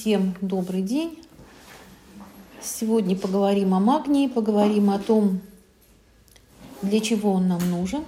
[0.00, 1.18] Всем добрый день.
[2.62, 5.40] Сегодня поговорим о магнии, поговорим о том,
[6.82, 8.04] для чего он нам нужен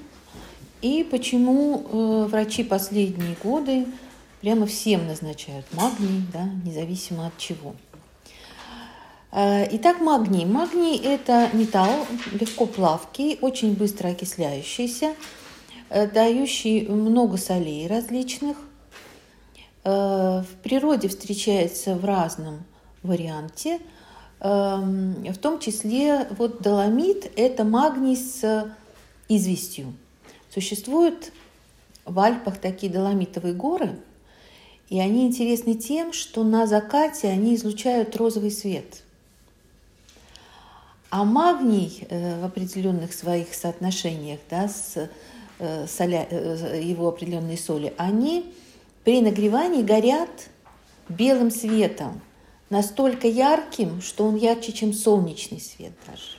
[0.82, 3.86] и почему э, врачи последние годы
[4.40, 7.74] прямо всем назначают магний, да, независимо от чего.
[9.32, 10.44] Э, итак, магний.
[10.44, 15.16] Магний– это металл легко плавкий, очень быстро окисляющийся,
[15.88, 18.56] э, дающий много солей различных,
[19.82, 22.64] в природе встречается в разном
[23.02, 23.80] варианте,
[24.40, 28.70] эм, в том числе вот доломит– это магний с
[29.28, 29.94] известью.
[30.52, 31.32] Существуют
[32.04, 33.98] в Альпах такие доломитовые горы,
[34.88, 39.02] и они интересны тем, что на закате они излучают розовый свет.
[41.10, 45.08] А магний э, в определенных своих соотношениях да, с
[45.58, 46.26] э, соля,
[46.80, 48.52] его определенные соли, они
[49.04, 50.50] при нагревании горят
[51.08, 52.20] белым светом,
[52.68, 56.38] настолько ярким, что он ярче, чем солнечный свет даже.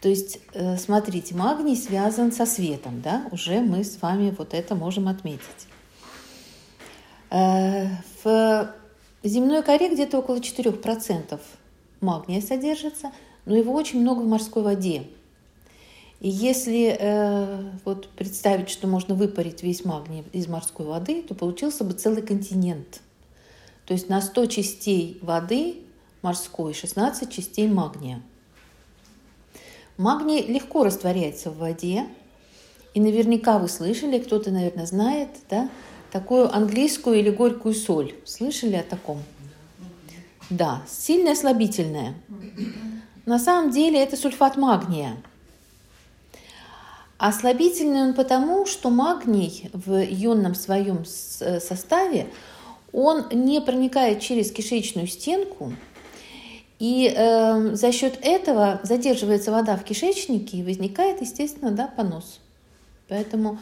[0.00, 4.74] То есть, э, смотрите, магний связан со светом, да, уже мы с вами вот это
[4.74, 5.68] можем отметить.
[7.30, 7.86] Э,
[8.24, 8.74] в
[9.22, 11.40] земной коре где-то около 4%
[12.00, 13.12] магния содержится,
[13.46, 15.06] но его очень много в морской воде–
[16.22, 21.82] и если э, вот представить, что можно выпарить весь магний из морской воды, то получился
[21.82, 23.00] бы целый континент.
[23.86, 25.78] То есть на 100 частей воды
[26.22, 28.22] морской 16 частей магния.
[29.96, 32.06] Магний легко растворяется в воде.
[32.94, 35.68] И наверняка вы слышали, кто-то, наверное, знает, да,
[36.12, 38.14] такую английскую или горькую соль.
[38.24, 39.20] Слышали о таком?
[40.50, 42.14] Да, сильная слабительная.
[43.26, 45.16] На самом деле это сульфат магния–
[47.22, 51.04] Ослабительный он потому, что магний в ионном своем
[51.38, 52.26] э, составе,
[52.92, 55.72] он не проникает через кишечную стенку,
[56.80, 62.40] и э, за счет этого задерживается вода в кишечнике и возникает, естественно, да, понос.
[63.06, 63.60] Поэтому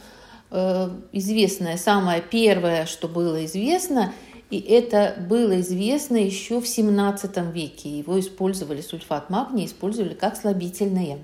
[0.50, 4.14] э, известное, самое первое, что было известно,
[4.48, 7.90] и это было известно еще в 17 веке.
[7.98, 11.18] Его использовали, сульфат магния использовали как слабительное.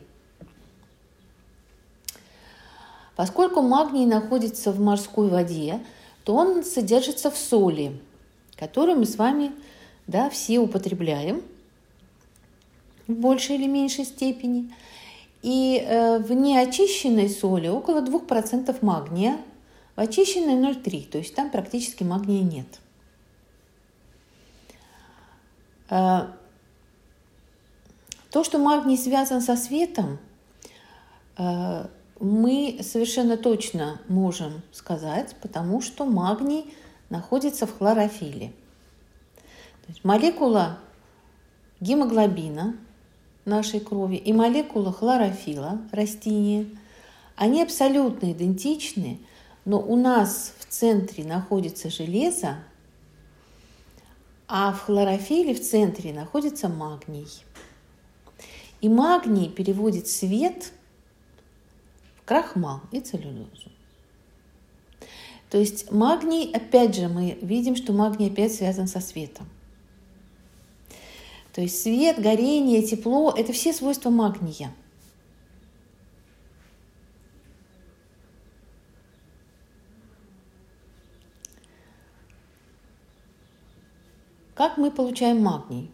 [3.17, 5.81] Поскольку магний находится в морской воде,
[6.25, 7.99] то он содержится в соли,
[8.57, 9.53] которую мы с вами
[10.07, 11.43] да, все употребляем
[13.07, 14.73] в большей или меньшей степени.
[15.43, 19.39] И э, в неочищенной соли около 2% магния,
[19.95, 22.67] в очищенной 0,3, то есть там практически магния нет.
[25.89, 26.27] Э,
[28.31, 30.19] то, что магний связан со светом,
[31.39, 31.87] э,
[32.21, 36.73] мы совершенно точно можем сказать, потому что магний
[37.11, 38.53] находится в хлорофиле.
[39.83, 40.79] То есть молекула
[41.81, 42.75] гемоглобина
[43.45, 46.67] нашей крови и молекула хлорофила растения,
[47.37, 49.19] они абсолютно идентичны,
[49.67, 52.57] но у нас в центре находится железо,
[54.49, 57.29] а в хлорофиле в центре находится магний.
[58.81, 60.73] И магний переводит свет–
[62.27, 63.71] крахмал и целлюлозу.
[65.49, 69.49] То есть магний, опять же, мы видим, что магний опять связан со светом.
[71.55, 74.75] То есть свет, горение, тепло– это все свойства магния.
[84.55, 85.91] Как мы получаем магний?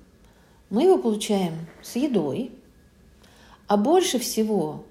[0.70, 2.52] Мы его получаем с едой,
[3.66, 4.84] а больше всего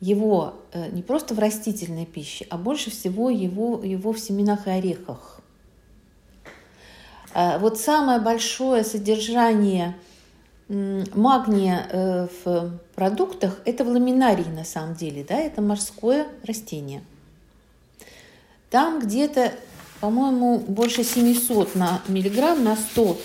[0.00, 4.70] его э, не просто в растительной пище, а больше всего его, его в семенах и
[4.70, 5.40] орехах.
[7.34, 9.96] Э, вот самое большое содержание
[10.68, 17.02] магния э, в продуктах– это в ламинарии на самом деле, да, это морское растение.
[18.68, 19.54] Там где-то,
[20.00, 23.18] по-моему, больше 700 на миллиграмм на 100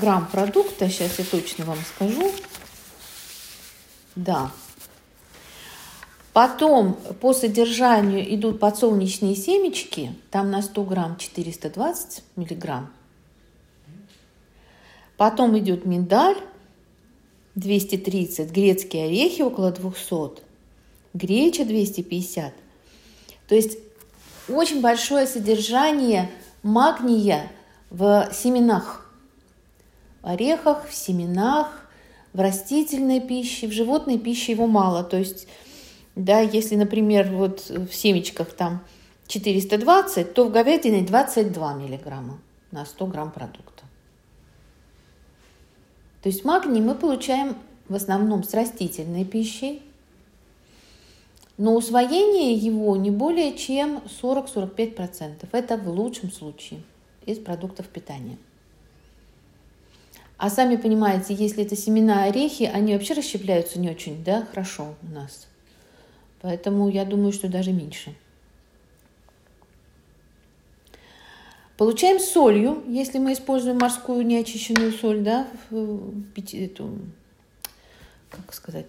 [0.00, 2.32] грамм продукта, сейчас я точно вам скажу,
[4.16, 4.50] да,
[6.38, 12.92] Потом по содержанию идут подсолнечные семечки, там на 100 грамм 420 миллиграмм.
[15.16, 16.36] Потом идет миндаль
[17.56, 20.40] 230, грецкие орехи около 200,
[21.12, 22.52] греча 250.
[23.48, 23.78] То есть
[24.48, 26.30] очень большое содержание
[26.62, 27.50] магния
[27.90, 29.10] в семенах,
[30.22, 31.84] в орехах, в семенах,
[32.32, 35.02] в растительной пище, в животной пище его мало.
[35.02, 35.48] То есть
[36.18, 38.82] да, если, например, вот в семечках там
[39.28, 42.40] 420, то в говядине 22 миллиграмма.
[42.72, 43.84] на 100 грамм продукта.
[46.22, 47.56] То есть магний мы получаем
[47.88, 49.80] в основном с растительной пищей,
[51.56, 55.48] но усвоение его не более чем 40-45%.
[55.52, 56.82] Это в лучшем случае
[57.24, 58.38] из продуктов питания.
[60.36, 65.14] А сами понимаете, если это семена орехи, они вообще расщепляются не очень да, хорошо у
[65.14, 65.48] нас.
[66.40, 68.14] Поэтому я думаю, что даже меньше.
[71.76, 76.98] Получаем солью, если мы используем морскую неочищенную соль, да, эту,
[78.30, 78.86] как сказать,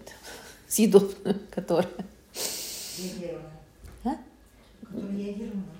[0.66, 1.88] съедобную, которая
[2.98, 3.50] Йодированная.
[4.04, 4.16] А?
[4.84, 5.79] Которая йодированная.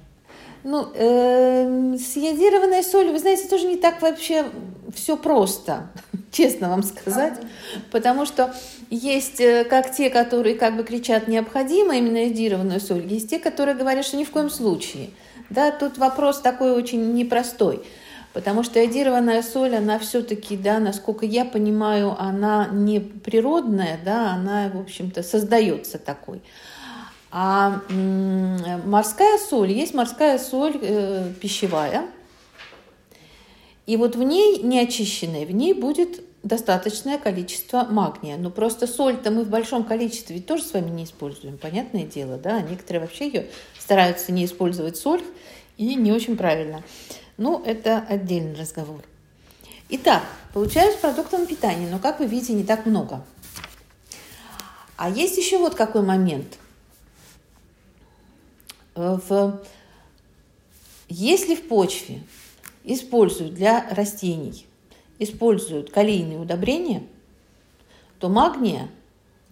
[0.62, 4.44] Ну, э, с йодированной солью, вы знаете, тоже не так вообще
[4.94, 5.90] все просто,
[6.30, 7.34] честно вам сказать,
[7.90, 8.54] потому что
[8.90, 13.74] есть э, как те, которые как бы кричат необходимо именно йодированную соль, есть те, которые
[13.74, 15.10] говорят, что ни в коем случае.
[15.48, 17.82] Да, тут вопрос такой очень непростой,
[18.34, 24.70] потому что йодированная соль, она все-таки, да, насколько я понимаю, она не природная, да, она,
[24.72, 26.42] в общем-то, создается такой.
[27.32, 27.82] А
[28.84, 32.06] морская соль, есть морская соль э, пищевая,
[33.86, 38.36] и вот в ней, неочищенной, в ней будет достаточное количество магния.
[38.36, 42.60] Но просто соль-то мы в большом количестве тоже с вами не используем, понятное дело, да?
[42.62, 43.46] Некоторые вообще ее
[43.78, 45.22] стараются не использовать соль,
[45.76, 46.82] и не очень правильно.
[47.36, 49.02] Ну, это отдельный разговор.
[49.88, 50.22] Итак,
[50.52, 53.24] получаю с продуктом питания, но, как вы видите, не так много.
[54.96, 56.58] А есть еще вот какой момент–
[58.94, 59.62] в,
[61.08, 62.22] если в почве
[62.84, 64.66] используют для растений,
[65.18, 67.02] используют калийные удобрения,
[68.18, 68.88] то магния,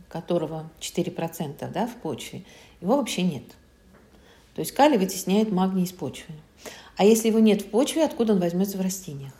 [0.08, 2.44] которого 4% да, в почве,
[2.80, 3.44] его вообще нет.
[4.54, 6.34] То есть калий вытесняет магний из почвы.
[6.96, 9.32] А если его нет в почве, откуда он возьмется в растениях?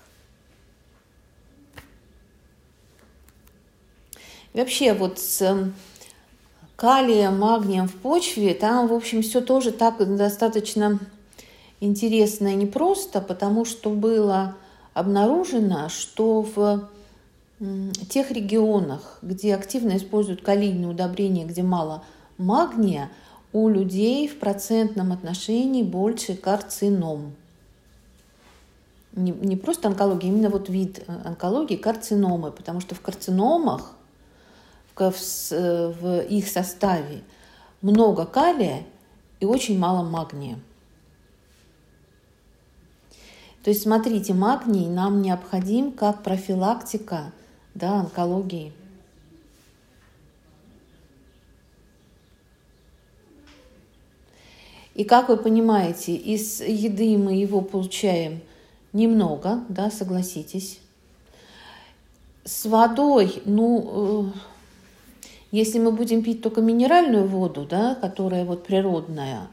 [4.55, 5.73] И вообще вот с
[6.79, 11.01] калием, магнием в почве, там, в общем, все тоже так достаточно
[11.81, 14.55] интересно и непросто, потому что было
[14.95, 16.89] обнаружено, что в
[18.09, 22.05] тех регионах, где активно используют калийные удобрения, где мало
[22.39, 23.11] магния,
[23.53, 27.33] у людей в процентном отношении больше карцином.
[29.15, 33.95] Не, не просто онкология, именно вот вид э, онкологии карциномы, потому что в карциномах
[35.01, 37.23] в, в их составе
[37.83, 38.85] много калия
[39.41, 40.59] и очень мало магния.
[43.63, 47.33] То есть, смотрите, магний нам необходим как профилактика
[47.75, 48.73] да, онкологии.
[54.95, 58.41] И как вы понимаете, из еды мы его получаем
[58.93, 60.81] немного, да, согласитесь.
[62.45, 64.39] С водой, ну, э,
[65.51, 69.49] если мы будем пить только минеральную воду, да, которая вот природная,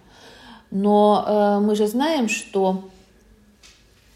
[0.71, 2.89] но э, мы же знаем, что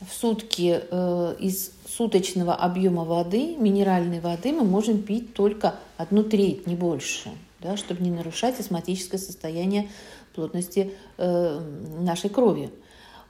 [0.01, 6.67] в сутки э, из суточного объема воды, минеральной воды, мы можем пить только одну треть,
[6.67, 7.29] не больше,
[7.59, 9.89] да, чтобы не нарушать осмотическое состояние
[10.35, 11.59] плотности э,
[11.99, 12.71] нашей крови.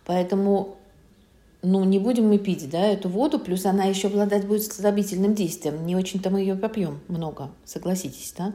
[0.05, 0.78] Поэтому
[1.71, 5.85] ну, не будем мы пить, да, эту воду, плюс она еще обладать будет слабительным действием.
[5.85, 8.53] Не очень-то мы ее попьем много, согласитесь, да.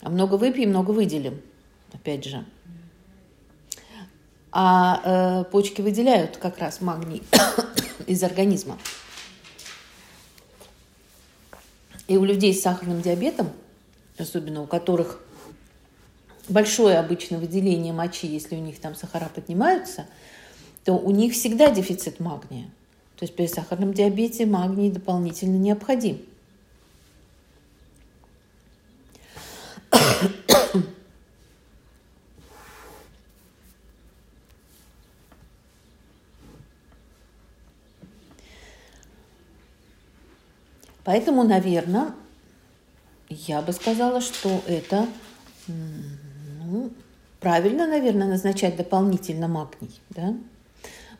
[0.00, 1.42] А много выпьем, много выделим,
[1.92, 2.46] опять же.
[4.52, 7.22] А э, почки выделяют как раз магний
[8.06, 8.78] из организма.
[12.08, 13.50] И у людей с сахарным диабетом,
[14.16, 15.20] особенно у которых
[16.48, 20.06] большое обычно выделение мочи, если у них там сахара поднимаются–
[20.86, 22.70] то у них всегда дефицит магния.
[23.16, 26.20] То есть при сахарном диабете магний дополнительно необходим.
[41.02, 42.14] Поэтому, наверное,
[43.28, 45.08] я бы сказала, что это
[45.66, 46.92] ну,
[47.40, 50.00] правильно, наверное, назначать дополнительно магний.
[50.10, 50.36] Да?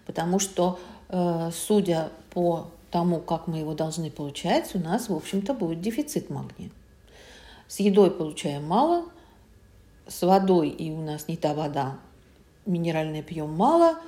[0.06, 5.52] Потому что, э, судя по тому, как мы его должны получать, у нас, в общем-то,
[5.52, 6.70] будет дефицит магния.
[7.68, 9.06] С едой получаем мало,
[10.06, 11.98] с водой, и у нас не та вода,
[12.64, 13.98] минеральная пьем мало,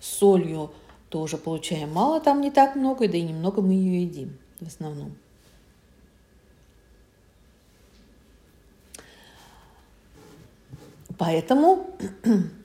[0.00, 0.70] с солью
[1.08, 5.16] тоже получаем мало, там не так много, да и немного мы ее едим в основном.
[11.18, 11.90] Поэтому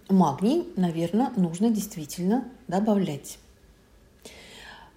[0.10, 3.38] магний, наверное, нужно действительно добавлять.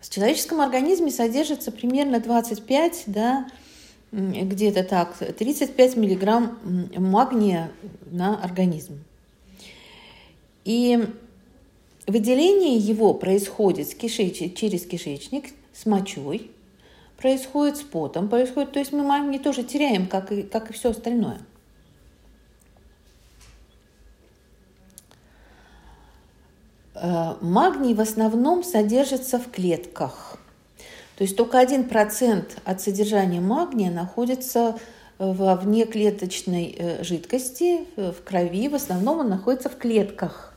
[0.08, 3.48] человеческом организме содержится примерно 25, да,
[4.12, 6.58] где-то так, 35 миллиграмм
[6.96, 7.70] магния
[8.10, 9.02] на организм.
[10.64, 11.06] И
[12.06, 14.54] выделение его происходит с кишеч...
[14.54, 16.50] через кишечник, с мочой,
[17.16, 20.90] происходит с потом, происходит, то есть мы магний тоже теряем, как и, как и все
[20.90, 21.40] остальное.
[27.40, 30.38] Магний в основном содержится в клетках.
[31.16, 34.78] То есть только 1% от содержания магния находится
[35.18, 38.68] во внеклеточной э, жидкости, в крови.
[38.68, 40.52] В основном он находится в клетках.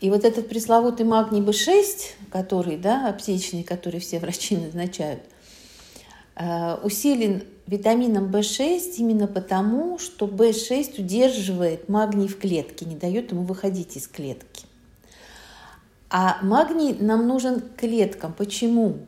[0.00, 5.20] И вот этот пресловутый магний B6, который, да, аптечный, который все врачи назначают,
[6.36, 13.44] э, усилен витамином В6 именно потому, что В6 удерживает магний в клетке, не дает ему
[13.44, 14.66] выходить из клетки.
[16.10, 18.32] А магний нам нужен клеткам.
[18.32, 18.98] Почему?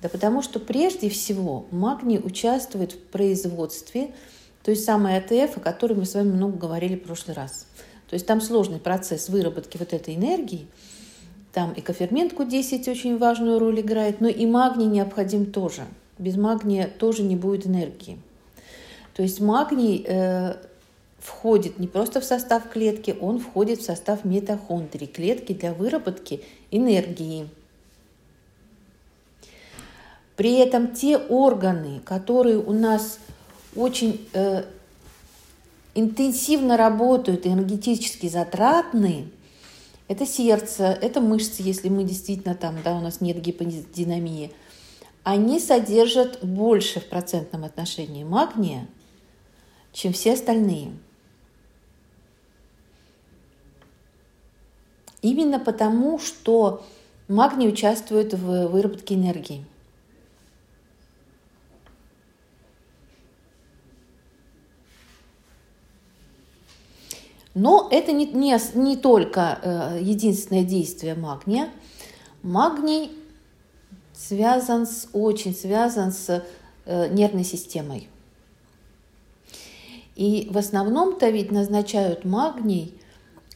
[0.00, 4.14] Да потому что прежде всего магний участвует в производстве
[4.62, 7.66] той самой АТФ, о которой мы с вами много говорили в прошлый раз.
[8.08, 10.68] То есть там сложный процесс выработки вот этой энергии.
[11.52, 15.82] Там и кофермент Q10 очень важную роль играет, но и магний необходим тоже.
[16.18, 18.18] Без магния тоже не будет энергии.
[19.14, 20.56] То есть магний э,
[21.18, 27.48] входит не просто в состав клетки, он входит в состав митохондрий, клетки для выработки энергии.
[30.36, 33.18] При этом те органы, которые у нас
[33.74, 34.64] очень э,
[35.94, 39.28] интенсивно работают, энергетически затратные,
[40.08, 44.52] это сердце, это мышцы, если мы действительно там, да, у нас нет гиподинамии,
[45.26, 48.86] они содержат больше в процентном отношении магния,
[49.92, 50.92] чем все остальные.
[55.22, 56.86] Именно потому, что
[57.26, 59.66] магний участвует в выработке энергии.
[67.54, 71.68] Но это не, не, не только э, единственное действие магния.
[72.44, 73.10] Магний
[74.16, 76.44] связан с, очень связан с
[76.86, 78.08] э, нервной системой.
[80.16, 82.94] И в основном-то ведь назначают магний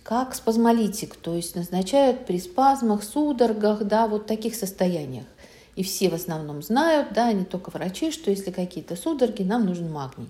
[0.02, 5.26] как спазмолитик, то есть назначают при спазмах, судорогах, да, вот таких состояниях.
[5.76, 9.90] И все в основном знают, да, не только врачи, что если какие-то судороги, нам нужен
[9.90, 10.28] магний.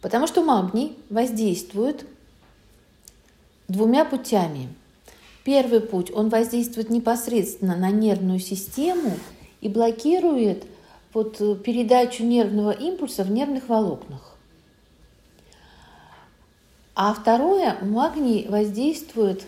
[0.00, 2.06] Потому что магний воздействует
[3.66, 4.68] двумя путями.
[5.48, 9.16] Первый путь, он воздействует непосредственно на нервную систему
[9.62, 10.66] и блокирует
[11.14, 14.36] вот э, передачу нервного импульса в нервных волокнах.
[16.94, 19.42] А второе, магний воздействует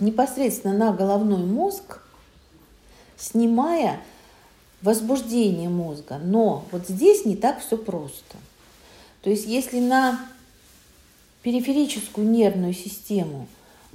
[0.00, 2.00] непосредственно на головной мозг,
[3.18, 4.00] снимая
[4.80, 6.18] возбуждение мозга.
[6.24, 8.38] Но вот здесь не так все просто.
[9.20, 10.18] То есть если на
[11.42, 13.46] периферическую нервную систему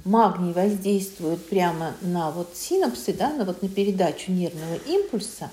[0.04, 5.50] магний воздействует прямо на вот синапсы, да, на, вот на передачу нервного импульса,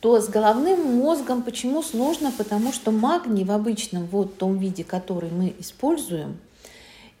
[0.00, 2.32] то с головным мозгом почему сложно?
[2.36, 6.38] Потому что магний в обычном вот том виде, который мы используем,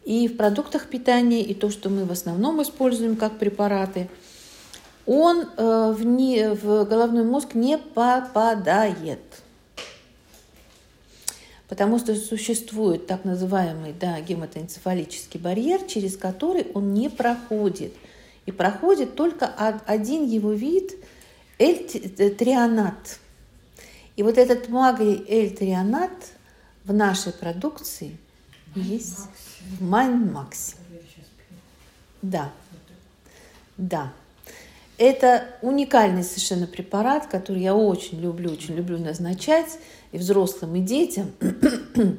[0.04, 4.08] и в продуктах питания, и то, что мы в основном используем как препараты,
[5.06, 9.39] он э, в, не, в головной мозг не попадает
[11.70, 17.94] потому что существует так называемый да, гематоэнцефалический барьер, через который он не проходит.
[18.44, 19.46] И проходит только
[19.86, 20.96] один его вид–
[21.60, 23.20] эль-трионат.
[24.16, 26.10] И вот этот магний эль-трионат
[26.84, 28.16] в нашей продукции
[28.74, 29.28] есть
[29.78, 30.74] в Майнмаксе.
[32.20, 32.50] Да,
[33.76, 34.12] да.
[34.98, 39.78] Это уникальный совершенно препарат, который я очень люблю, очень люблю назначать
[40.12, 41.32] и взрослым, и детям,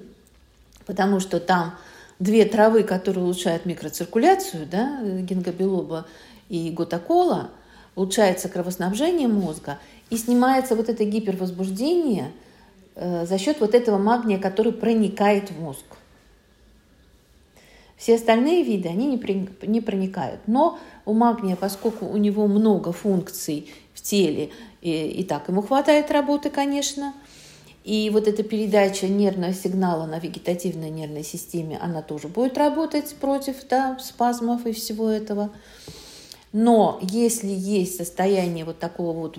[0.85, 1.75] потому что там
[2.19, 6.05] две травы, которые улучшают микроциркуляцию, да, гингобилоба
[6.49, 7.49] и гутакола,
[7.95, 9.79] улучшается кровоснабжение мозга
[10.09, 12.31] и снимается вот это гипервозбуждение
[12.95, 15.85] э, за счет вот этого магния, который проникает в мозг.
[17.97, 20.41] Все остальные виды, они не, не проникают.
[20.47, 24.49] Но у магния, поскольку у него много функций в теле,
[24.81, 27.13] и, и так ему хватает работы, конечно,
[27.83, 33.55] и вот эта передача нервного сигнала на вегетативной нервной системе, она тоже будет работать против
[33.67, 35.49] да, спазмов и всего этого.
[36.53, 39.37] Но если есть состояние вот такого вот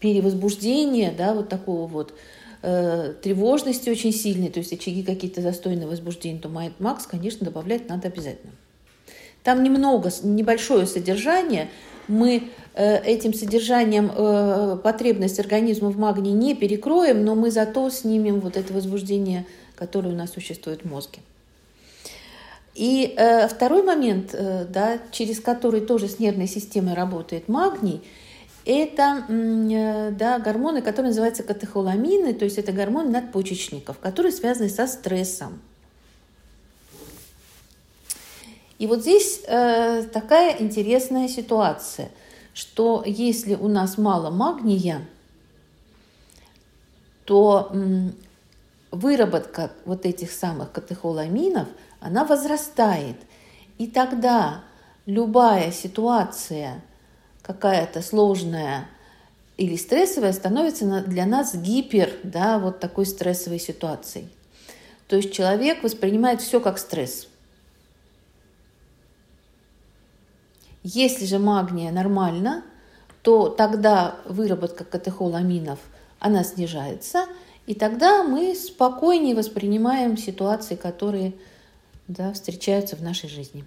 [0.00, 2.14] перевозбуждения, да, вот такого вот
[2.62, 7.88] э, тревожности очень сильной, то есть очаги какие-то застойные возбуждения, то Майт Макс, конечно, добавлять
[7.88, 8.52] надо обязательно.
[9.44, 11.68] Там немного, небольшое содержание.
[12.10, 18.40] Мы э, этим содержанием э, потребность организма в магнии не перекроем, но мы зато снимем
[18.40, 21.20] вот это возбуждение, которое у нас существует в мозге.
[22.74, 28.02] И э, второй момент, да, через который тоже с нервной системой работает магний,
[28.66, 35.60] это да, гормоны, которые называются катехоламины, то есть это гормоны надпочечников, которые связаны со стрессом.
[38.80, 42.10] И вот здесь э, такая интересная ситуация,
[42.54, 45.06] что если у нас мало магния,
[47.26, 48.14] то м,
[48.90, 51.68] выработка вот этих самых катехоламинов,
[52.00, 53.16] она возрастает.
[53.76, 54.64] И тогда
[55.04, 56.82] любая ситуация,
[57.42, 58.88] какая-то сложная
[59.58, 64.30] или стрессовая, становится для нас гипер, да, вот такой стрессовой ситуацией.
[65.06, 67.26] То есть человек воспринимает все как стресс.
[70.82, 72.64] Если же магния нормально,
[73.22, 75.78] то тогда выработка катехоламинов,
[76.18, 77.26] она снижается,
[77.66, 81.34] и тогда мы спокойнее воспринимаем ситуации, которые
[82.08, 83.64] да, встречаются в нашей жизни.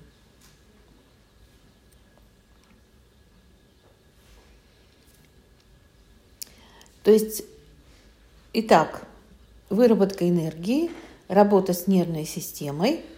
[7.04, 7.44] То есть,
[8.54, 9.06] итак,
[9.70, 10.90] выработка энергии,
[11.28, 13.06] работа с нервной системой–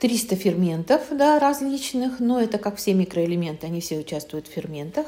[0.00, 5.06] 300 ферментов да, различных, но это как все микроэлементы, они все участвуют в ферментах.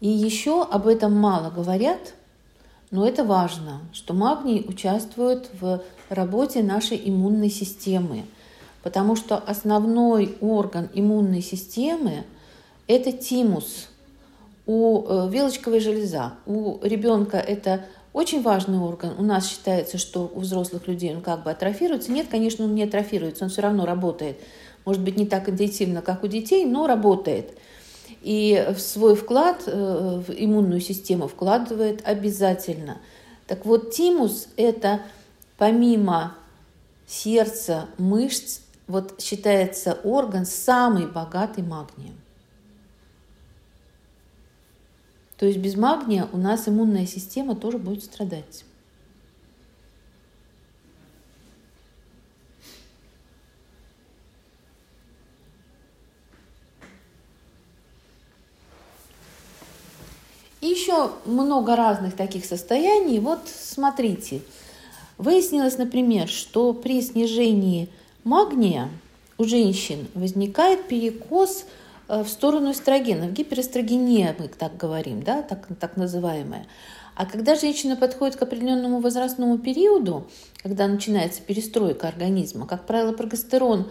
[0.00, 2.14] И еще об этом мало говорят,
[2.90, 8.24] но это важно, что магний участвует в работе нашей иммунной системы,
[8.82, 12.24] потому что основной орган иммунной системы–
[12.86, 13.88] это тимус,
[14.66, 16.34] у э, вилочковой железа.
[16.46, 19.14] У ребенка это очень важный орган.
[19.18, 22.10] У нас считается, что у взрослых людей он как бы атрофируется.
[22.10, 24.38] Нет, конечно, он не атрофируется, он все равно работает.
[24.84, 27.56] Может быть, не так интенсивно, как у детей, но работает.
[28.22, 32.98] И свой вклад э, в иммунную систему вкладывает обязательно.
[33.46, 35.00] Так вот, тимус– это
[35.56, 36.34] помимо
[37.06, 42.19] сердца, мышц, вот считается орган самый богатый магнием.
[45.40, 48.66] То есть без магния у нас иммунная система тоже будет страдать.
[60.60, 63.18] И еще много разных таких состояний.
[63.18, 64.42] Вот смотрите,
[65.16, 67.88] выяснилось, например, что при снижении
[68.24, 68.90] магния
[69.38, 71.64] у женщин возникает перекос–
[72.10, 73.32] в сторону эстрогенов.
[73.32, 76.66] Гиперэстрогения, мы так говорим, да, так, так называемая.
[77.14, 80.26] А когда женщина подходит к определенному возрастному периоду,
[80.62, 83.88] когда начинается перестройка организма, как правило, прогестерон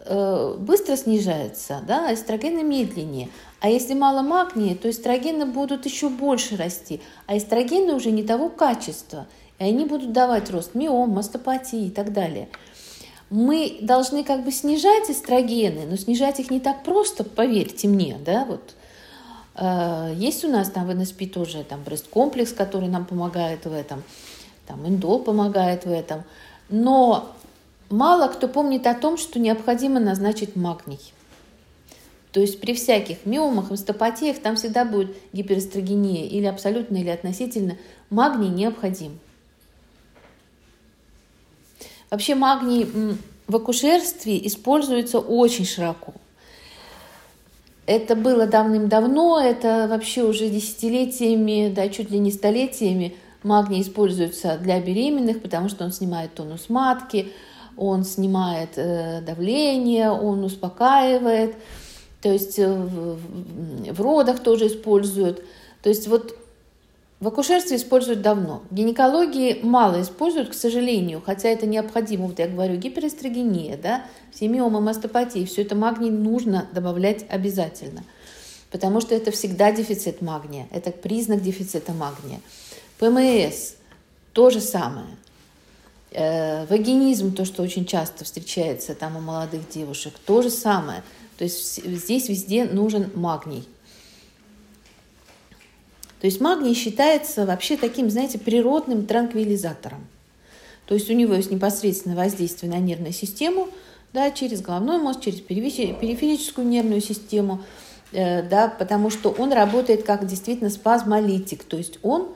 [0.00, 3.28] э, быстро снижается, да, а эстрогены медленнее.
[3.60, 8.48] А если мало магния, то эстрогены будут еще больше расти, а эстрогены уже не того
[8.48, 9.26] качества,
[9.58, 12.48] и они будут давать рост миом, мастопатии и так далее–
[13.30, 18.44] мы должны как бы снижать эстрогены, но снижать их не так просто, поверьте мне, да,
[18.44, 18.74] вот.
[19.54, 24.02] Э, есть у нас там в НСП тоже там брест-комплекс, который нам помогает в этом,
[24.66, 26.24] там индол помогает в этом,
[26.70, 27.34] но
[27.90, 31.00] мало кто помнит о том, что необходимо назначить магний.
[32.32, 37.76] То есть при всяких миомах, мастопатиях там всегда будет гиперэстрогения или абсолютно, или относительно.
[38.10, 39.18] Магний необходим.
[42.10, 42.86] Вообще магний
[43.46, 46.14] в акушерстве используется очень широко.
[47.86, 54.80] Это было давным-давно, это вообще уже десятилетиями, да, чуть ли не столетиями магний используется для
[54.80, 57.32] беременных, потому что он снимает тонус матки,
[57.78, 61.54] он снимает э, давление, он успокаивает,
[62.20, 63.18] то есть э, в,
[63.92, 65.42] в родах тоже используют.
[65.82, 66.36] То есть вот
[67.20, 68.62] в акушерстве используют давно.
[68.70, 72.28] В гинекологии мало используют, к сожалению, хотя это необходимо.
[72.28, 78.04] Вот я говорю, гиперэстрогения, да, семиома, мастопатии, все это магний нужно добавлять обязательно.
[78.70, 82.40] Потому что это всегда дефицит магния, это признак дефицита магния.
[82.98, 83.74] ПМС–
[84.32, 85.08] то же самое.
[86.12, 91.02] Э, вагинизм, то, что очень часто встречается там у молодых девушек, то же самое.
[91.36, 93.68] То есть здесь везде нужен магний–
[96.20, 100.06] то есть магний считается вообще таким, знаете, природным транквилизатором.
[100.86, 103.68] То есть у него есть непосредственное воздействие на нервную систему,
[104.12, 107.62] да, через головной мозг, через периферическую нервную систему,
[108.12, 112.28] э, да, потому что он работает как действительно спазмолитик, то есть он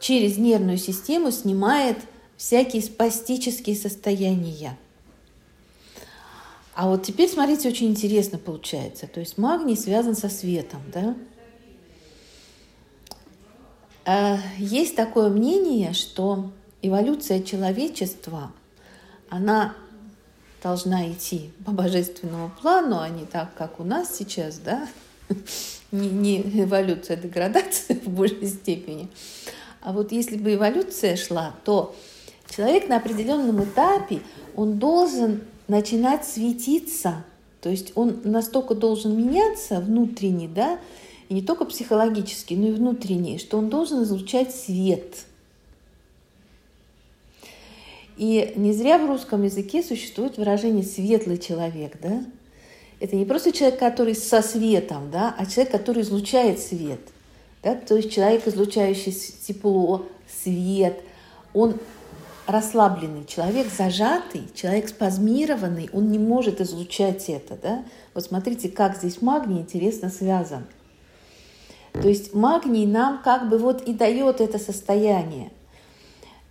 [0.00, 1.98] через нервную систему снимает
[2.36, 4.78] всякие спастические состояния.
[6.74, 9.06] А вот теперь, смотрите, очень интересно получается.
[9.06, 11.14] То есть магний связан со светом, да?
[14.04, 16.50] А, есть такое мнение, что
[16.82, 18.52] эволюция человечества,
[19.28, 19.74] она
[20.62, 24.88] должна идти по божественному плану, а не так, как у нас сейчас, да?
[25.92, 29.10] Не, не эволюция, а деградация в большей степени.
[29.82, 31.94] А вот если бы эволюция шла, то
[32.48, 34.20] человек на определенном этапе,
[34.56, 37.24] он должен начинать светиться.
[37.60, 40.78] То есть он настолько должен меняться внутренне, да,
[41.32, 45.24] и не только психологически, но и внутренне, что он должен излучать свет.
[48.18, 52.22] И не зря в русском языке существует выражение «светлый человек», да?
[53.00, 57.00] Это не просто человек, который со светом, да, а человек, который излучает свет.
[57.62, 57.76] Да?
[57.76, 60.04] То есть человек, излучающий тепло,
[60.42, 61.00] свет,
[61.54, 61.76] он
[62.46, 67.56] расслабленный человек, зажатый, человек спазмированный, он не может излучать это.
[67.56, 67.84] Да?
[68.12, 70.66] Вот смотрите, как здесь магний интересно связан.
[71.92, 75.50] То есть магний нам как бы вот и дает это состояние.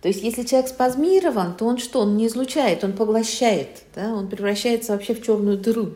[0.00, 2.00] То есть если человек спазмирован, то он что?
[2.00, 4.12] Он не излучает, он поглощает, да?
[4.12, 5.90] он превращается вообще в черную дыру.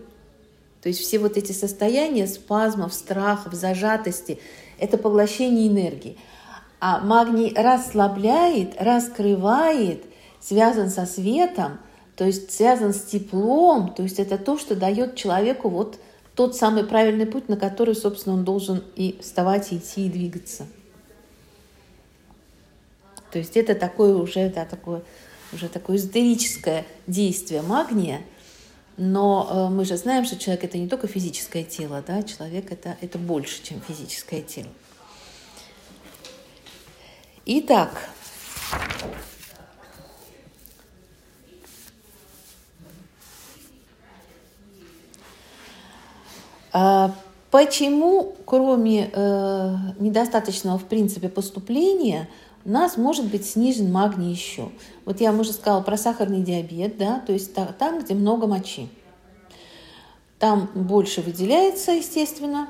[0.82, 4.38] То есть все вот эти состояния спазмов, страхов, зажатости–
[4.78, 6.16] это поглощение энергии.
[6.78, 10.04] А магний расслабляет, раскрывает,
[10.40, 11.78] связан со светом,
[12.14, 15.98] то есть связан с теплом, то есть это то, что дает человеку вот
[16.36, 20.66] тот самый правильный путь, на который, собственно, он должен и вставать, и идти, и двигаться.
[23.32, 25.02] То есть это такое уже, да, такое,
[25.52, 28.20] уже такое эзотерическое действие магния,
[28.98, 32.96] но э, мы же знаем, что человек это не только физическое тело, да, человек это,
[33.00, 34.68] это больше, чем физическое тело.
[37.46, 38.10] Итак,
[47.50, 52.28] почему, кроме э, недостаточного, в принципе, поступления,
[52.64, 54.70] у нас может быть снижен магний еще?
[55.04, 58.88] Вот я уже сказала про сахарный диабет, да, то есть там, где много мочи.
[60.38, 62.68] Там больше выделяется, естественно,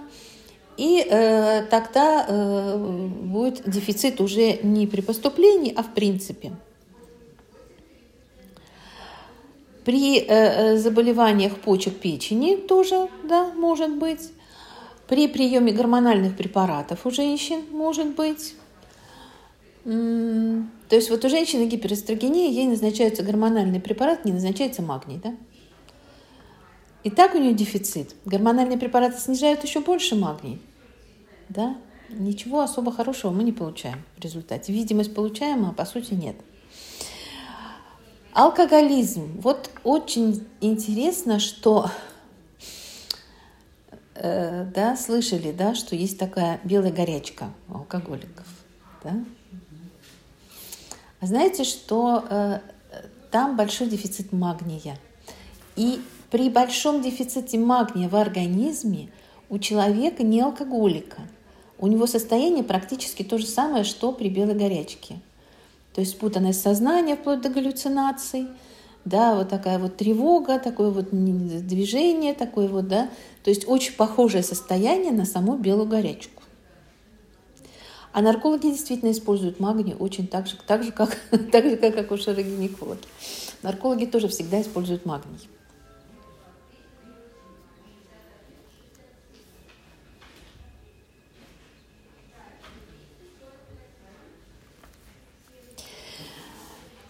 [0.77, 6.53] и э, тогда э, будет дефицит уже не при поступлении, а в принципе.
[9.87, 14.33] При э, э, заболеваниях почек печени тоже, да, может быть.
[15.07, 18.57] При приеме гормональных препаратов у женщин может быть.
[19.85, 25.37] То есть вот у женщины гиперэстрогения, ей назначается гормональный препарат, не назначается магний, да?
[27.05, 28.17] И так у нее дефицит.
[28.25, 30.61] Гормональные препараты снижают еще больше магний.
[31.49, 31.77] Да?
[32.09, 34.73] Ничего особо хорошего мы не получаем в результате.
[34.73, 36.35] Видимость получаем, а по сути нет.
[38.37, 39.41] Алкоголизм.
[39.41, 41.91] Вот очень интересно, что
[44.15, 48.47] э, да, слышали, да, что есть такая белая горячка у алкоголиков.
[49.03, 49.25] Да?
[51.21, 52.59] А знаете, что э,
[53.31, 54.99] там большой дефицит магния.
[55.75, 59.09] И при большом дефиците магния в организме
[59.49, 61.23] у человека не алкоголика.
[61.79, 65.21] У него состояние практически то же самое, что при белой горячке.
[65.97, 68.49] То есть спутанное сознание вплоть до галлюцинаций,
[69.07, 73.09] да, вот такая вот тревога, такое вот движение, такое вот, да,
[73.43, 76.43] то есть очень похожее состояние на саму белую горячку.
[78.13, 81.17] А наркологи действительно используют магний очень так же, так же, как,
[81.51, 83.07] так же, как акушеры-гинекологи.
[83.63, 85.49] Наркологи тоже всегда используют магний.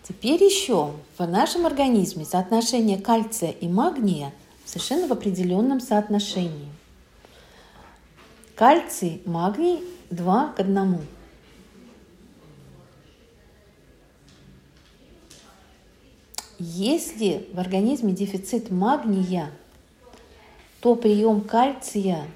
[0.07, 4.33] Теперь еще в нашем организме соотношение кальция и магния
[4.65, 6.69] совершенно в определенном соотношении.
[8.55, 10.99] Кальций, магний 2 к 1.
[16.61, 19.51] Если в организме дефицит магния,
[20.81, 22.29] то прием кальция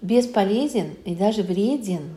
[0.00, 2.14] бесполезен и даже вреден,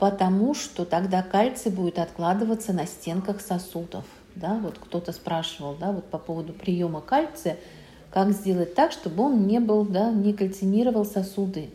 [0.00, 4.06] потому что тогда кальций будет откладываться на стенках сосудов.
[4.34, 7.58] Да, вот кто-то спрашивал, да, вот по поводу приема кальция,
[8.10, 11.68] как сделать так, чтобы он не был, да, не кальцинировал сосуды.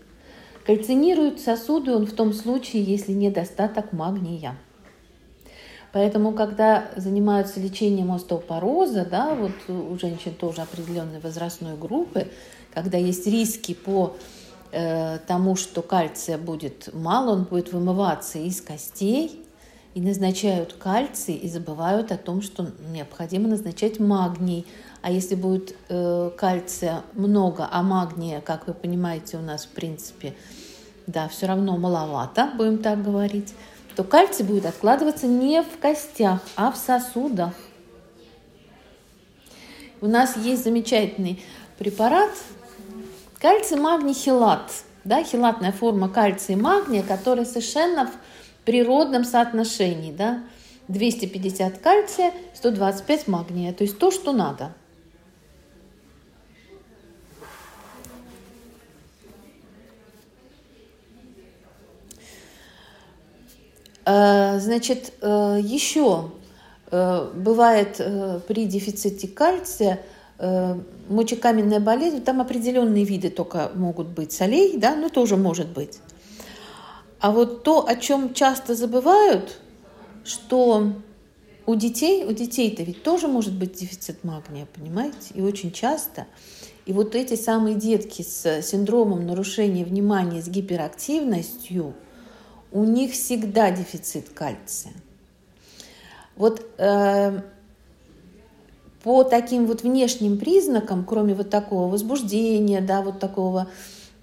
[0.66, 4.56] Кальцинируют сосуды он в том случае, если недостаток магния.
[5.94, 12.28] Поэтому, когда занимаются лечением остеопороза, да, вот у женщин тоже определенной возрастной группы,
[12.74, 14.16] когда есть риски по
[15.28, 19.46] тому, что кальция будет мало, он будет вымываться из костей,
[19.96, 24.68] и назначают кальций и забывают о том, что необходимо назначать магний.
[25.02, 30.36] А если будет э, кальция много, а магния, как вы понимаете, у нас в принципе,
[31.08, 33.54] да, все равно маловато, будем так говорить,
[33.96, 37.54] то кальций будет откладываться не в костях, а в сосудах.
[40.02, 41.42] У нас есть замечательный
[41.78, 42.32] препарат
[43.46, 44.72] кальций магний хилат,
[45.04, 50.44] да, хилатная форма кальция и магния, которая совершенно в природном соотношении, да,
[50.88, 54.74] 250 кальция, 125 магния, то есть то, что надо.
[64.06, 66.32] Э, значит, э, еще
[66.90, 67.98] э, бывает
[68.48, 70.02] при дефиците кальция
[70.38, 76.00] мочекаменная болезнь, там определенные виды только могут быть солей, да, ну тоже может быть.
[77.20, 79.60] А вот то, о чем часто забывают,
[80.24, 80.94] что
[81.66, 85.34] у детей, у детей-то ведь тоже может быть дефицит магния, понимаете?
[85.34, 86.28] И очень часто.
[86.86, 91.96] И вот эти самые детки с синдромом нарушения внимания, с гиперактивностью,
[92.72, 94.94] у них всегда дефицит кальция.
[96.36, 97.42] Вот э,
[99.06, 103.68] по таким вот внешним признакам, кроме вот такого возбуждения, да, вот такого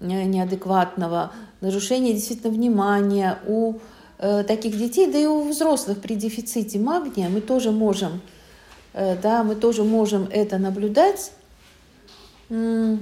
[0.01, 3.75] э, неадекватного, нарушение действительно внимания у
[4.19, 8.19] э, таких детей, да и у взрослых при дефиците магния мы тоже можем,
[8.91, 11.31] э, да, мы тоже можем это наблюдать.
[12.49, 12.97] Это,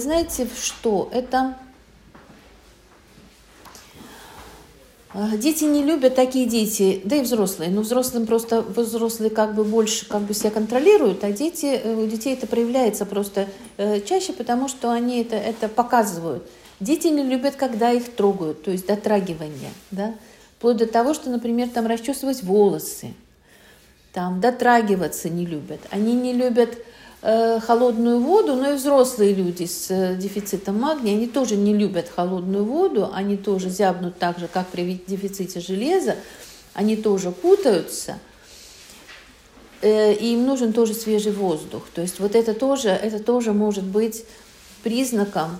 [0.00, 1.08] знаете, что?
[1.12, 1.56] Это
[5.36, 7.70] Дети не любят такие дети, да и взрослые.
[7.70, 12.06] Но взрослым просто взрослые как бы больше как бы себя контролируют, а дети, э, у
[12.06, 16.48] детей это проявляется просто э, чаще, потому что они это, это показывают.
[16.78, 20.14] Дети не любят, когда их трогают, то есть дотрагивание, да,
[20.56, 23.14] вплоть до того, что, например, там расчесывать волосы,
[24.12, 25.80] там дотрагиваться не любят.
[25.90, 26.87] Они не любят Э,
[27.20, 32.64] холодную воду, но и взрослые люди с э, дефицитом магния, они тоже не любят холодную
[32.64, 36.14] воду, они тоже зябнут так же, как при дефиците железа,
[36.74, 38.20] они тоже путаются,
[39.82, 41.82] э, и им нужен тоже свежий воздух.
[41.92, 44.24] То есть вот это тоже, это тоже может быть
[44.84, 45.58] признаком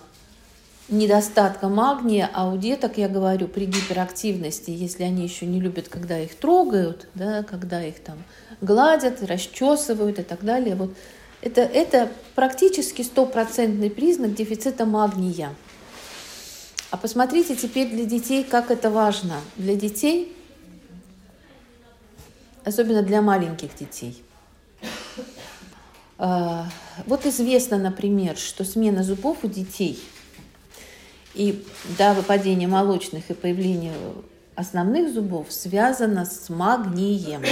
[0.88, 6.18] недостатка магния, а у деток, я говорю, при гиперактивности, если они еще не любят, когда
[6.18, 8.23] их трогают, да, когда их там
[8.61, 10.90] гладят, расчесывают и так далее, вот
[11.40, 15.55] это, это практически стопроцентный признак дефицита магния.
[16.90, 19.40] А посмотрите теперь для детей, как это важно.
[19.57, 20.35] Для детей,
[22.64, 24.22] особенно для маленьких детей.
[26.20, 26.66] А,
[27.07, 30.03] вот известно, например, что смена зубов у детей
[31.35, 31.64] и
[31.96, 33.94] да, выпадение молочных и появление
[34.57, 37.42] основных зубов связано с магнием.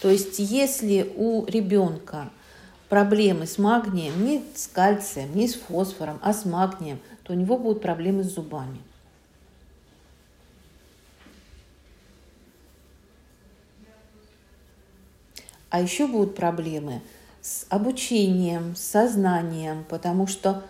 [0.00, 2.30] То есть если у ребенка
[2.92, 7.56] проблемы с магнием, не с кальцием, не с фосфором, а с магнием, то у него
[7.56, 8.76] будут проблемы с зубами.
[15.70, 17.00] А еще будут проблемы
[17.40, 20.62] с обучением, с сознанием, потому что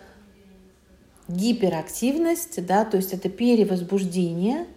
[1.26, 4.68] гиперактивность, да, то есть это перевозбуждение,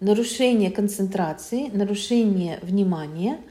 [0.00, 3.40] нарушение концентрации, нарушение внимания–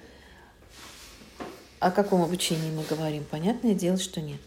[1.79, 3.23] о каком обучении мы говорим?
[3.23, 4.41] Понятное дело, что нет.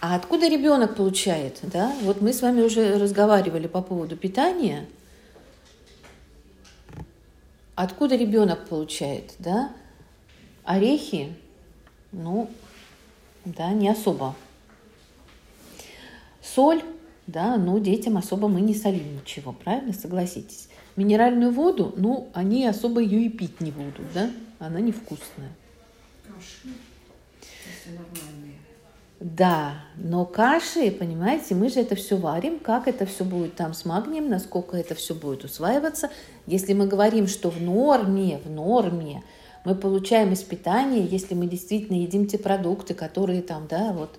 [0.00, 1.58] А откуда ребенок получает?
[1.62, 1.92] Да?
[2.02, 4.86] Вот мы с вами уже разговаривали по поводу питания.
[7.74, 9.34] Откуда ребенок получает?
[9.38, 9.72] Да?
[10.64, 11.34] Орехи,
[12.12, 12.50] ну,
[13.44, 14.34] да, не особо.
[16.42, 16.82] Соль
[17.28, 20.68] да, но детям особо мы не солим ничего, правильно, согласитесь.
[20.96, 25.50] Минеральную воду, ну, они особо ее и пить не будут, да, она невкусная.
[26.26, 26.68] Каши,
[29.20, 33.84] Да, но каши, понимаете, мы же это все варим, как это все будет там с
[33.84, 36.10] магнием, насколько это все будет усваиваться.
[36.46, 39.22] Если мы говорим, что в норме, в норме
[39.64, 44.18] мы получаем из питания, если мы действительно едим те продукты, которые там, да, вот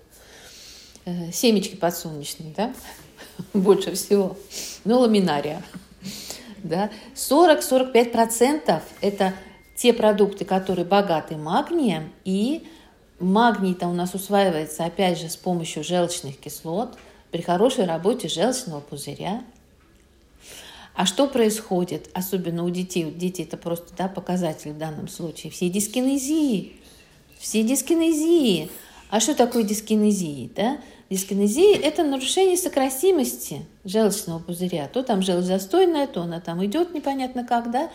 [1.34, 2.74] семечки подсолнечные, да,
[3.54, 4.38] больше всего,
[4.86, 5.64] ну, ламинария,
[6.64, 9.34] да, 40-45% это
[9.76, 12.68] те продукты, которые богаты магнием, и
[13.20, 16.98] магний-то у нас усваивается, опять же, с помощью желчных кислот
[17.32, 19.44] при хорошей работе желчного пузыря.
[20.96, 23.06] А что происходит, особенно у детей?
[23.06, 25.50] У детей это просто да, показатель в данном случае.
[25.50, 26.74] Все дискинезии,
[27.38, 28.70] все дискинезии,
[29.10, 30.50] А что такое дискинезия?
[30.56, 30.78] Да?
[31.10, 34.88] Дискинезия– это нарушение сокрасимости желчного пузыря.
[34.88, 37.90] То там желчь застойная, то она там идет непонятно как, да?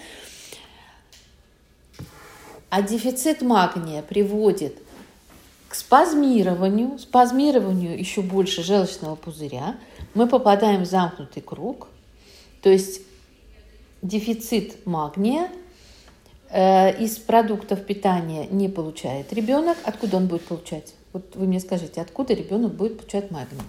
[2.70, 4.76] А дефицит магния приводит
[5.68, 9.76] к спазмированию, спазмированию еще больше желчного пузыря.
[10.14, 11.86] Мы попадаем в замкнутый круг.
[12.62, 13.02] То есть
[14.02, 15.48] дефицит магния
[16.50, 19.78] э, из продуктов питания не получает ребенок.
[19.84, 20.94] Откуда он будет получать?
[21.14, 23.62] Вот вы мне скажите, откуда ребенок будет получать магний?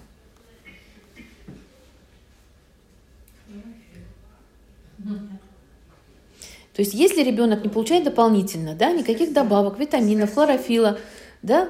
[6.74, 11.00] То есть, если ребенок не получает дополнительно, да, никаких добавок, витаминов, хлорофила,
[11.44, 11.70] да,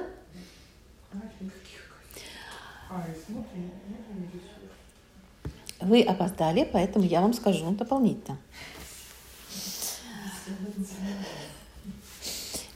[5.82, 8.38] вы опоздали, поэтому я вам скажу дополнительно.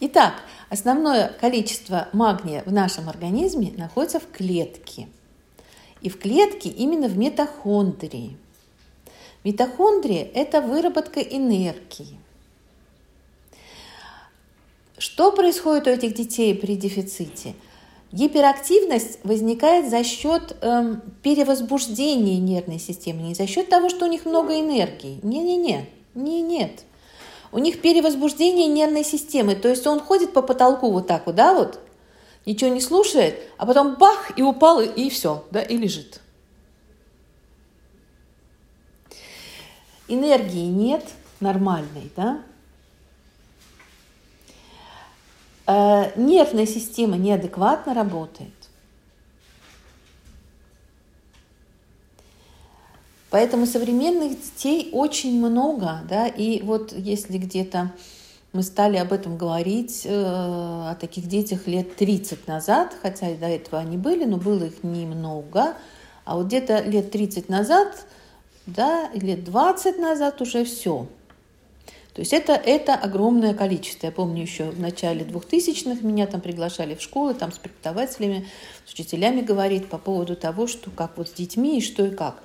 [0.01, 5.09] Итак, основное количество магния в нашем организме находится в клетке.
[6.01, 8.39] И в клетке именно в митохондрии.
[9.45, 12.19] Митохондрия– это выработка энергии.
[14.97, 17.55] Что происходит у этих детей при дефиците?
[18.13, 24.25] Гиперактивность возникает за счет эм, перевозбуждения нервной системы, не за счет того, что у них
[24.25, 25.21] много энергии.
[25.23, 26.85] Не-не-не, не нет.
[27.53, 31.55] У них перевозбуждение нервной системы, то есть он ходит по потолку вот так вот, да,
[31.55, 31.81] вот,
[32.47, 36.21] ничего не слушает, а потом бах, и упал, и, и все, да, и лежит.
[40.09, 41.05] Энергии нет
[41.41, 42.43] нормальной, да,
[45.71, 48.60] Э, нервная система неадекватно работает.
[53.31, 57.93] Поэтому современных детей очень много, да, и вот если где-то
[58.53, 63.47] мы стали об этом говорить, э, о таких детях лет 30 назад, хотя и до
[63.47, 65.75] этого они были, но было их немного,
[66.25, 68.07] а вот где-то лет 30 назад,
[68.67, 71.07] да, лет 20 назад уже все–
[72.15, 74.07] то есть это, это огромное количество.
[74.07, 78.49] Я помню еще в начале 2000-х меня там приглашали в школы, там с преподавателями,
[78.85, 82.43] с учителями говорить по поводу того, что как вот с детьми и что и как.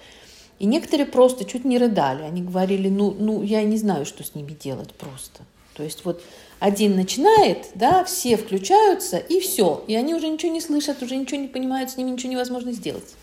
[0.59, 2.23] И некоторые просто чуть не рыдали.
[2.23, 5.43] Они говорили, ну, ну я не знаю, что с ними делать просто.
[5.73, 6.23] То есть вот
[6.59, 9.83] один начинает, да, все включаются, и все.
[9.87, 13.15] И они уже ничего не слышат, уже ничего не понимают, с ними ничего невозможно сделать.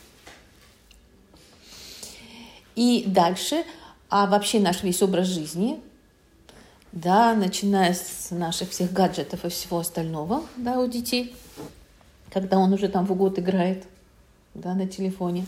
[2.76, 3.64] И дальше,
[4.10, 5.80] а вообще наш весь образ жизни–
[6.92, 11.34] да, начиная с наших всех гаджетов и всего остального, да, у детей,
[12.30, 13.84] когда он уже там в год играет,
[14.54, 15.46] да, на телефоне.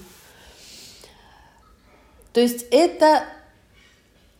[2.34, 3.24] То есть это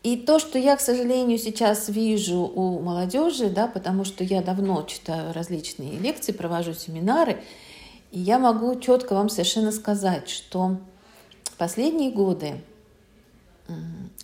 [0.03, 4.83] и то, что я, к сожалению, сейчас вижу у молодежи, да, потому что я давно
[4.83, 7.43] читаю различные лекции, провожу семинары,
[8.13, 10.77] и я могу четко вам совершенно сказать, что
[11.57, 12.61] последние годы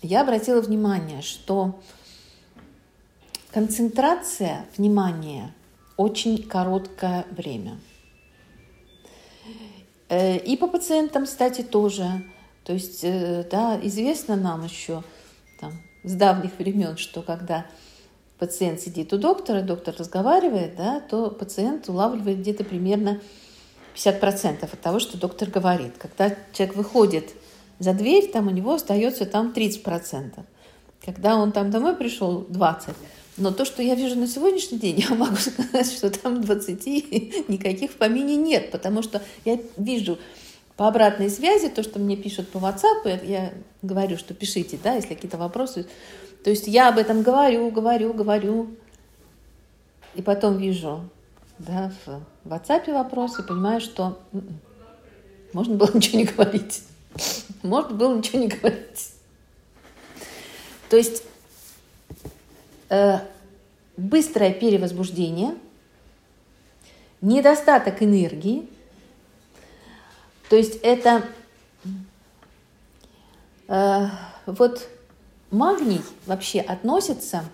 [0.03, 1.81] я обратила внимание, что
[3.53, 5.53] Концентрация внимания
[5.97, 7.81] очень короткое время.
[10.09, 12.23] Э, и по пациентам, кстати, тоже.
[12.71, 15.03] То есть, э, да, известно нам еще
[15.59, 15.73] там,
[16.05, 17.67] с давних времен, что когда
[18.39, 23.21] пациент сидит у доктора, доктор разговаривает, да, то пациент улавливает где-то примерно
[23.97, 25.95] 50% от того, что доктор говорит.
[25.99, 27.31] Когда человек выходит
[27.81, 30.39] за дверь, там у него остается там 30%.
[31.05, 32.95] Когда он там домой пришел, 20%.
[33.37, 36.87] Но то, что я вижу на сегодняшний день, я могу сказать, что там 20
[37.49, 40.21] никаких в помине нет, потому что я вижу
[40.81, 45.13] по обратной связи, то, что мне пишут по WhatsApp, я говорю, что пишите, да, если
[45.13, 45.87] какие-то вопросы.
[46.43, 48.71] То есть я об этом говорю, говорю, говорю,
[50.15, 51.07] и потом вижу
[51.59, 54.59] да, в WhatsApp вопросы, понимаю, что м-м,
[55.53, 56.83] можно было ничего не говорить.
[57.63, 59.13] Можно было ничего не говорить.
[60.89, 61.25] То есть
[62.91, 63.21] Э,
[63.97, 65.55] быстрое перевозбуждение,
[67.21, 68.69] недостаток энергии,
[70.51, 71.25] то есть это
[73.69, 74.07] э,
[74.45, 74.87] вот
[75.51, 77.45] магний вообще относится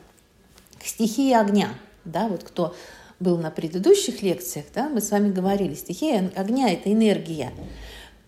[0.80, 1.68] к стихии огня,
[2.04, 2.74] да, вот кто
[3.20, 7.52] был на предыдущих лекциях, да, мы с вами говорили, стихия огня– это энергия.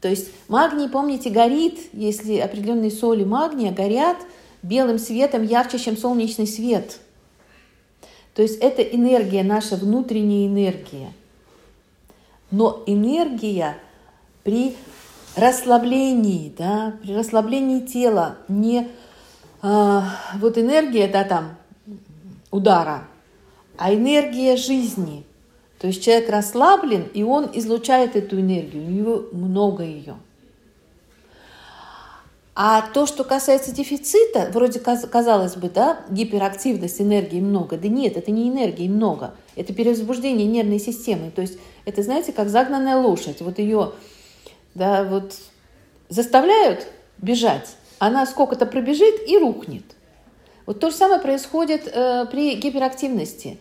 [0.00, 4.18] То есть магний, помните, горит, если определенные соли магния горят–
[4.62, 6.98] белым светом ярче, чем солнечный свет.
[8.34, 11.12] То есть это энергия, наша внутренняя энергия.
[12.50, 13.78] Но энергия
[14.48, 14.74] при
[15.36, 18.88] расслаблении, да, при расслаблении тела, не
[19.60, 20.04] а,
[20.40, 21.58] вот энергия, да, там,
[22.50, 23.04] удара,
[23.76, 25.26] а энергия жизни.
[25.78, 30.16] То есть человек расслаблен, и он излучает эту энергию, у него много ее.
[32.54, 37.76] А то, что касается дефицита, вроде казалось бы, да, гиперактивность, энергии много.
[37.76, 41.30] Да нет, это не энергии много, это перевозбуждение нервной системы.
[41.30, 43.42] То есть это, знаете, как загнанная лошадь.
[43.42, 43.92] Вот ее,
[44.74, 45.34] да, вот
[46.08, 46.86] заставляют
[47.18, 49.84] бежать, она сколько-то пробежит и рухнет.
[50.66, 53.58] Вот то же самое происходит э, при гиперактивности.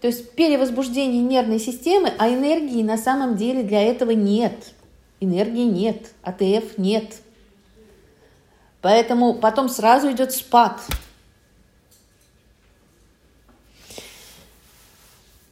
[0.00, 4.72] То есть перевозбуждение нервной системы, а энергии на самом деле для этого нет.
[5.20, 7.16] Энергии нет, АТФ нет.
[8.80, 10.80] Поэтому потом сразу идет спад.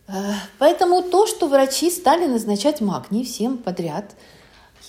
[0.08, 0.12] Э,
[0.58, 4.14] поэтому то, что врачи стали назначать магний всем подряд,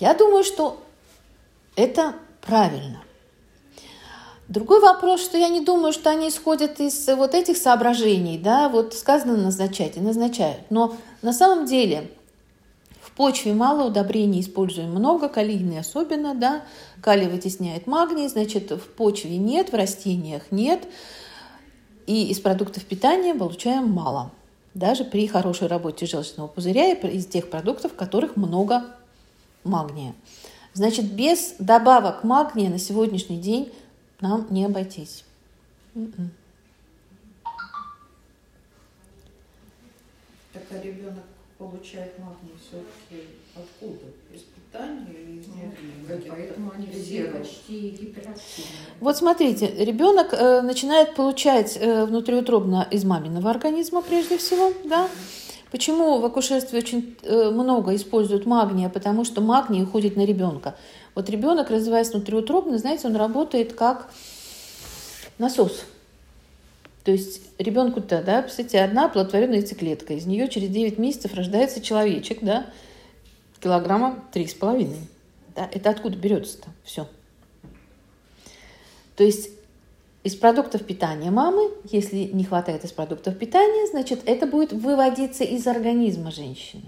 [0.00, 0.82] я думаю, что
[1.76, 3.02] это правильно.
[4.48, 8.94] Другой вопрос, что я не думаю, что они исходят из вот этих соображений, да, вот
[8.94, 10.62] сказано назначать и назначают.
[10.70, 12.10] Но на самом деле
[13.00, 16.62] в почве мало удобрений используем много, калийный особенно, да,
[17.00, 20.88] калий вытесняет магний, значит, в почве нет, в растениях нет,
[22.06, 24.32] и из продуктов питания получаем мало,
[24.74, 28.84] даже при хорошей работе желчного пузыря и из тех продуктов, в которых много
[29.64, 30.14] магния.
[30.72, 33.72] Значит, без добавок магния на сегодняшний день
[34.20, 35.24] нам не обойтись.
[35.94, 36.30] М-м.
[40.52, 41.24] Так а ребенок
[41.58, 44.06] получает магний все-таки откуда?
[44.32, 48.70] Из питания или из ну, Поэтому они все почти гиперактивны.
[49.00, 55.08] Вот смотрите, ребенок э, начинает получать э, внутриутробно из маминого организма прежде всего, да?
[55.70, 58.88] Почему в акушерстве очень э, много используют магния?
[58.88, 60.74] Потому что магний уходит на ребенка.
[61.14, 64.10] Вот ребенок, развиваясь внутриутробно, знаете, он работает как
[65.38, 65.84] насос.
[67.04, 72.40] То есть ребенку-то, да, представьте, одна оплодотворенная яйцеклетка, из нее через 9 месяцев рождается человечек,
[72.42, 72.66] да,
[73.60, 75.08] килограмма три с половиной.
[75.54, 77.08] Да, это откуда берется-то все?
[79.16, 79.50] То есть
[80.22, 85.66] из продуктов питания мамы, если не хватает из продуктов питания, значит, это будет выводиться из
[85.66, 86.84] организма женщины.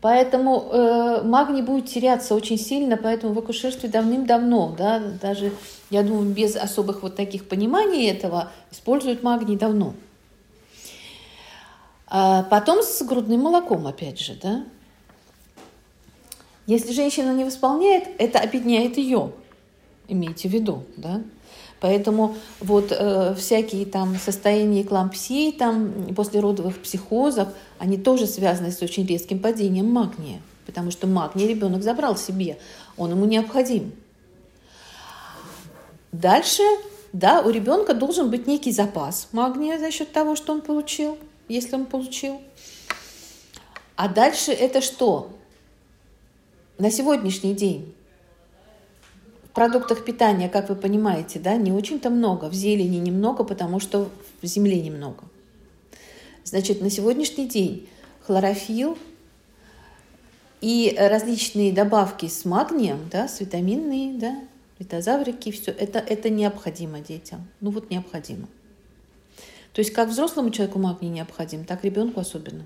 [0.00, 5.52] Поэтому э, магний будет теряться очень сильно, поэтому в акушерстве давным-давно, да, даже,
[5.90, 9.94] я думаю, без особых вот таких пониманий этого, используют магний давно.
[12.06, 14.64] А потом с грудным молоком, опять же, да.
[16.66, 19.32] Если женщина не восполняет, это объединяет ее,
[20.08, 21.20] имейте в виду, да.
[21.80, 29.06] Поэтому вот э, всякие там состояния эклампсии, там послеродовых психозов, они тоже связаны с очень
[29.06, 32.58] резким падением магния, потому что магний ребенок забрал себе,
[32.98, 33.92] он ему необходим.
[36.12, 36.62] Дальше,
[37.14, 41.16] да, у ребенка должен быть некий запас магния за счет того, что он получил,
[41.48, 42.42] если он получил.
[43.96, 45.30] А дальше это что?
[46.76, 47.94] На сегодняшний день
[49.52, 52.46] продуктах питания, как вы понимаете, да, не очень-то много.
[52.46, 54.10] В зелени немного, потому что
[54.42, 55.24] в земле немного.
[56.44, 57.88] Значит, на сегодняшний день
[58.26, 58.96] хлорофилл
[60.60, 64.40] и различные добавки с магнием, да, с витаминные, да,
[64.78, 67.46] витазаврики, все это, это необходимо детям.
[67.60, 68.48] Ну вот необходимо.
[69.72, 72.64] То есть как взрослому человеку магний необходим, так ребенку особенно.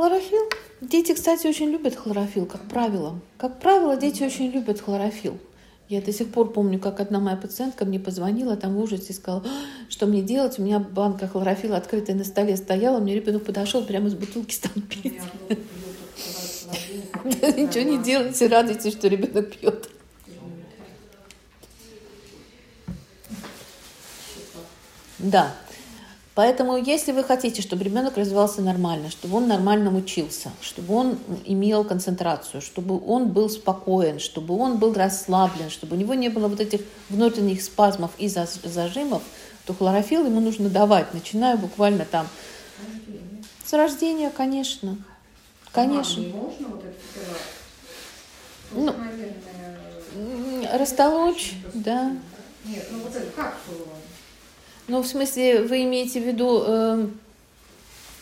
[0.00, 0.48] Хлорофилл.
[0.80, 3.20] Дети, кстати, очень любят хлорофилл, как правило.
[3.36, 5.36] Как правило, дети очень любят хлорофилл.
[5.90, 9.44] Я до сих пор помню, как одна моя пациентка мне позвонила, там в ужасе сказала,
[9.90, 14.08] что мне делать, у меня банка хлорофилла открытая на столе стояла, мне ребенок подошел, прямо
[14.08, 15.20] из бутылки стал пить.
[17.24, 19.90] Ничего не делайте, радуйтесь, что ребенок пьет.
[25.18, 25.54] Да.
[26.40, 31.84] Поэтому, если вы хотите, чтобы ребенок развивался нормально, чтобы он нормально учился, чтобы он имел
[31.84, 36.58] концентрацию, чтобы он был спокоен, чтобы он был расслаблен, чтобы у него не было вот
[36.58, 36.80] этих
[37.10, 39.22] внутренних спазмов и зажимов,
[39.66, 42.26] то хлорофилл ему нужно давать, начиная буквально там
[43.66, 44.96] с рождения, конечно.
[45.72, 46.22] Конечно.
[46.22, 47.34] можно вот это
[48.72, 48.94] ну,
[50.72, 52.16] растолочь, да.
[52.64, 53.88] Нет, ну вот это капсулу
[54.90, 57.06] ну, в смысле, вы имеете в виду э,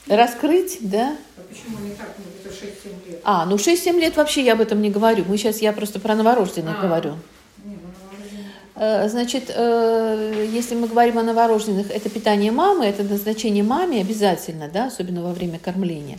[0.06, 1.16] раскрыть, да?
[1.36, 2.14] А почему не так?
[2.18, 3.20] Ну, это 6-7 лет.
[3.24, 5.24] А, ну 6-7 лет вообще я об этом не говорю.
[5.26, 7.16] Мы сейчас, я просто про новорожденных а, говорю.
[7.64, 13.64] Не, ну, э, Значит, э, если мы говорим о новорожденных, это питание мамы, это назначение
[13.64, 16.18] маме обязательно, да, особенно во время кормления.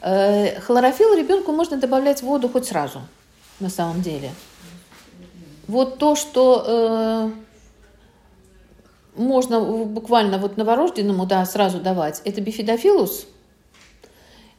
[0.00, 3.00] Э, хлорофилл ребенку можно добавлять в воду хоть сразу,
[3.60, 4.32] на самом деле.
[5.68, 7.30] Вот то, что э,
[9.14, 13.26] можно буквально вот новорожденному, да, сразу давать, это бифидофилус.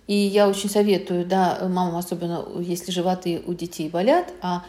[0.08, 4.64] И я очень советую, да, мамам, особенно если животы у детей болят, а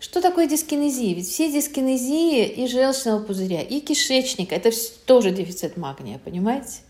[0.00, 1.14] что такое дискинезия?
[1.14, 4.70] Ведь все дискинезии и желчного пузыря, и кишечника– это
[5.06, 6.80] тоже дефицит магния, понимаете?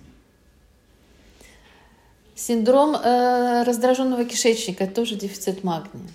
[2.34, 6.09] Синдром э, раздраженного кишечника– тоже дефицит магния.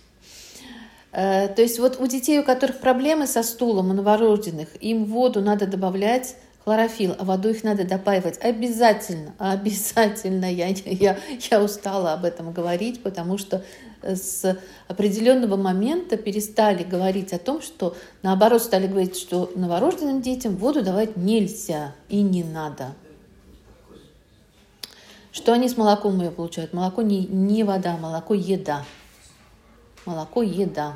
[1.14, 5.42] Э, то есть вот у детей, у которых проблемы со стулом, у новорожденных, им воду
[5.42, 10.52] надо добавлять хлорофилл, а воду их надо допаивать обязательно, обязательно.
[10.52, 11.18] Я, я,
[11.52, 13.64] я устала об этом говорить, потому что
[14.02, 14.58] с
[14.88, 21.16] определенного момента перестали говорить о том, что наоборот стали говорить, что новорожденным детям воду давать
[21.16, 22.96] нельзя и не надо.
[25.32, 26.74] Что они с молоком ее получают?
[26.74, 28.84] Молоко не, не вода, молоко еда.
[30.06, 30.96] Молоко еда.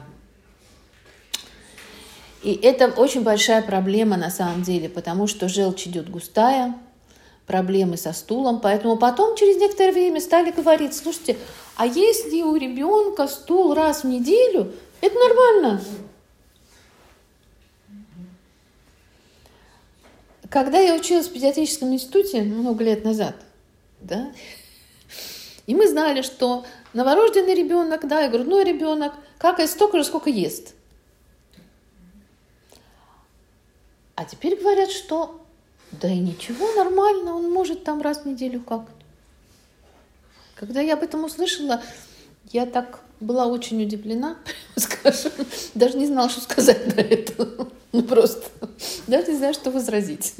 [2.44, 6.76] И это очень большая проблема на самом деле, потому что желчь идет густая,
[7.46, 8.60] проблемы со стулом.
[8.60, 11.38] Поэтому потом, через некоторое время, стали говорить, слушайте,
[11.76, 15.82] а если у ребенка стул раз в неделю, это нормально.
[20.50, 23.36] Когда я училась в педиатрическом институте много лет назад,
[24.00, 24.32] да,
[25.66, 26.66] и мы знали, что
[26.98, 30.74] новорожденный ребенок, да, и грудной ребенок какает столько же, сколько ест.
[34.16, 35.40] А теперь говорят, что
[35.92, 38.82] да и ничего, нормально, он может там раз в неделю как.
[40.56, 41.84] Когда я об этом услышала,
[42.52, 44.38] я так была очень удивлена,
[44.76, 45.32] скажем,
[45.76, 47.68] даже не знала, что сказать на это.
[47.92, 48.50] Ну просто,
[49.06, 50.34] даже не знаю, что возразить.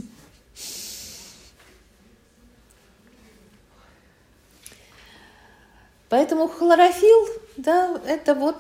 [6.10, 7.28] Поэтому хлорофилл,
[7.58, 8.58] да, это вот,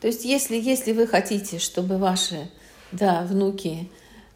[0.00, 2.50] то есть если, если вы хотите, чтобы ваши,
[2.92, 3.90] да, внуки,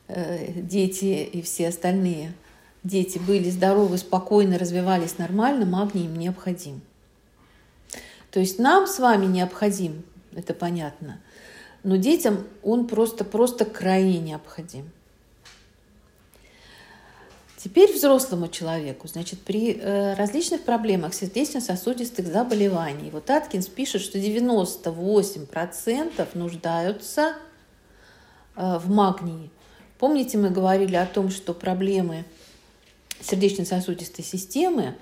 [0.08, 2.34] э, дети и все остальные–
[2.82, 6.80] дети были здоровы, спокойно развивались нормально, магний им необходим.
[8.30, 10.04] То есть нам с вами необходим,
[10.34, 11.20] это понятно,
[11.82, 14.90] но детям он просто-просто крайне необходим.
[17.62, 26.28] Теперь взрослому человеку, значит, при э, различных проблемах сердечно-сосудистых заболеваний, вот Аткинс пишет, что 98%
[26.32, 27.34] нуждаются
[28.56, 29.50] э, в магнии.
[29.98, 32.24] Помните, мы говорили о том, что проблемы
[33.20, 34.94] сердечно-сосудистой системы,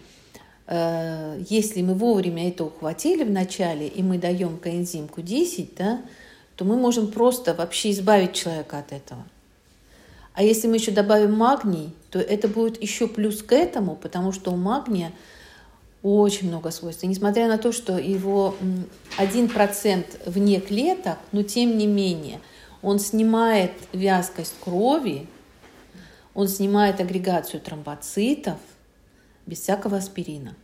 [0.67, 6.03] э, если мы вовремя это ухватили в начале, и мы даем коэнзим Q10, да,
[6.57, 9.25] то мы можем просто вообще избавить человека от этого.
[10.39, 14.53] А если мы еще добавим магний, то это будет еще плюс к этому, потому что
[14.53, 15.13] у магния
[16.05, 17.03] очень много свойств.
[17.03, 18.55] И несмотря на то, что его
[19.19, 22.41] 1% вне клеток, но тем не менее
[22.83, 25.27] он снимает вязкость крови,
[26.35, 28.59] он снимает агрегацию тромбоцитов
[29.45, 30.55] без всякого аспирина.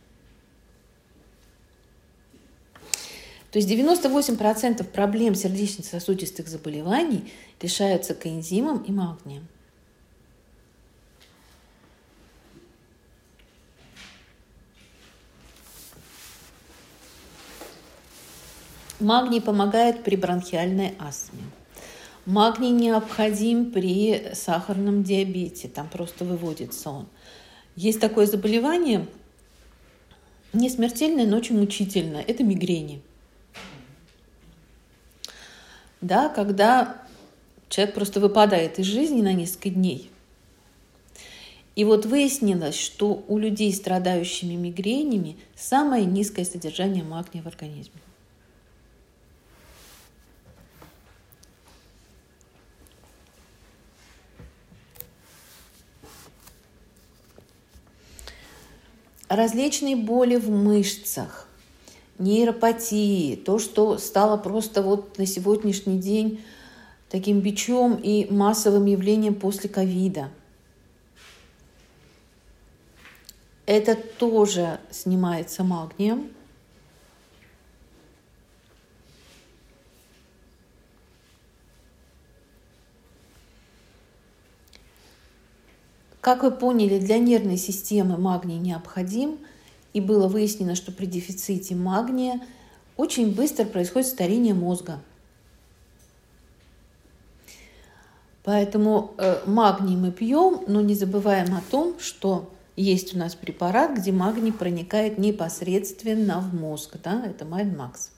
[3.51, 9.49] То есть 98% проблем сердечно-сосудистых заболеваний решаются коэнзимом и магнием.
[19.05, 21.43] Магний помогает при бронхиальной астме.
[22.25, 27.05] Магний необходим при сахарном диабете, там просто выводится он.
[27.75, 29.05] Есть такое заболевание,
[30.53, 33.03] не смертельное, но очень мучительное, это мигрени.
[36.01, 36.97] Да, когда
[37.69, 40.09] человек просто выпадает из жизни на несколько дней.
[41.75, 48.01] И вот выяснилось, что у людей, страдающими мигренями, самое низкое содержание магния в организме.
[59.29, 61.47] Различные боли в мышцах,
[62.19, 66.43] нейропатии, то, что стало просто вот на сегодняшний день
[67.09, 70.29] таким бичом и массовым явлением после ковида.
[73.65, 76.29] Это тоже снимается магнием.
[86.25, 89.37] Как вы поняли, для нервной системы магний необходим,
[89.93, 92.41] и было выяснено, что при дефиците магния
[92.97, 94.99] очень быстро происходит старение мозга.
[98.43, 103.95] Поэтому э, магний мы пьем, но не забываем о том, что есть у нас препарат,
[103.95, 108.09] где магний проникает непосредственно в мозг, да, это MindMax.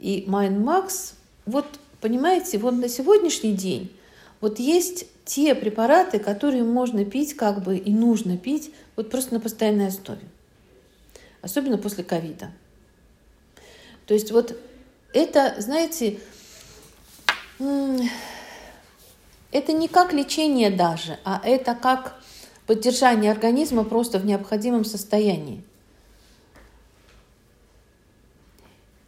[0.00, 1.14] И MindMax,
[1.46, 1.66] вот
[2.00, 3.92] понимаете, вот на сегодняшний день
[4.40, 9.40] вот есть те препараты, которые можно пить как бы и нужно пить вот просто на
[9.40, 10.22] постоянной основе.
[11.40, 12.50] Особенно после ковида.
[14.06, 14.56] То есть вот
[15.12, 16.18] это, знаете,
[17.58, 18.02] это
[19.72, 22.20] не как лечение даже, а это как
[22.66, 25.62] поддержание организма просто в необходимом состоянии.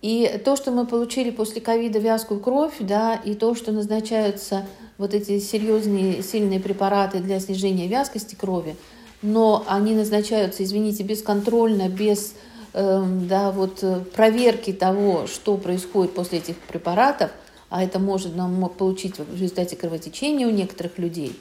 [0.05, 4.67] И то, что мы получили после ковида вязкую кровь, да, и то, что назначаются
[4.99, 8.77] вот эти серьезные, сильные препараты для снижения вязкости крови,
[9.23, 12.35] но они назначаются, извините, бесконтрольно, без
[12.75, 13.83] эм, да, вот,
[14.15, 17.31] проверки того, что происходит после этих препаратов,
[17.71, 21.35] а это может нам получить в результате кровотечения у некоторых людей.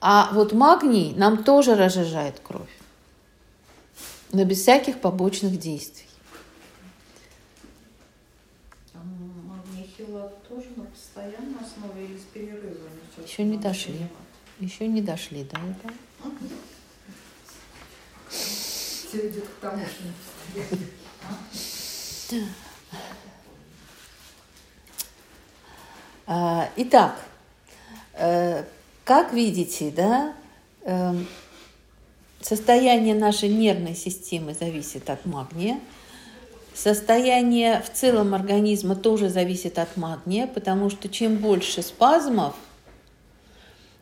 [0.00, 2.74] А вот магний нам тоже разжижает кровь,
[4.32, 6.03] но без всяких побочных действий.
[13.26, 14.06] Еще не дошли.
[14.60, 15.92] Еще не дошли до этого.
[18.28, 20.02] Все идет к тому, что
[26.26, 27.20] а, Итак,
[28.14, 28.64] э,
[29.04, 30.34] как видите, да,
[30.82, 31.26] эм,
[32.40, 35.80] состояние нашей нервной системы зависит от магния.
[36.74, 42.56] Состояние в целом организма тоже зависит от магния, потому что чем больше спазмов,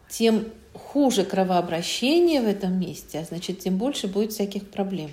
[0.08, 5.10] тем хуже кровообращение в этом месте, а значит, тем больше будет всяких проблем.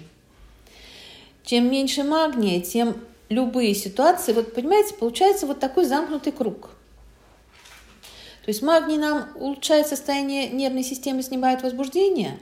[1.43, 2.95] Чем меньше магния, тем
[3.28, 6.70] любые ситуации, вот понимаете, получается вот такой замкнутый круг.
[8.45, 12.39] То есть магний нам улучшает состояние нервной системы, снимает возбуждение.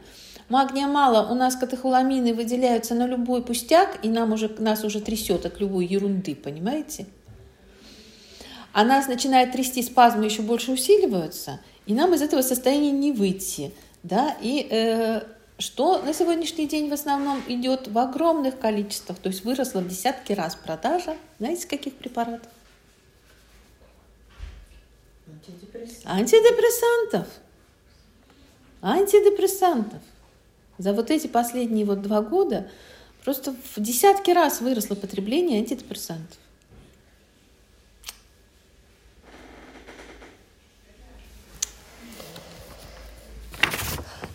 [0.49, 5.45] Магния мало, у нас катехоламины выделяются на любой пустяк, и нам уже, нас уже трясет
[5.45, 7.05] от любой ерунды, понимаете?
[8.71, 13.73] А нас начинает трясти, спазмы еще больше усиливаются– и нам из этого состояния не выйти.
[14.03, 14.37] Да?
[14.41, 15.21] И э,
[15.57, 20.33] что на сегодняшний день в основном идет в огромных количествах, то есть выросла в десятки
[20.33, 22.51] раз продажа, знаете, каких препаратов?
[25.25, 26.11] Антидепрессантов.
[26.11, 27.27] Антидепрессантов.
[28.81, 30.01] Антидепрессантов.
[30.77, 32.69] За вот эти последние вот два года
[33.23, 36.37] просто в десятки раз выросло потребление антидепрессантов.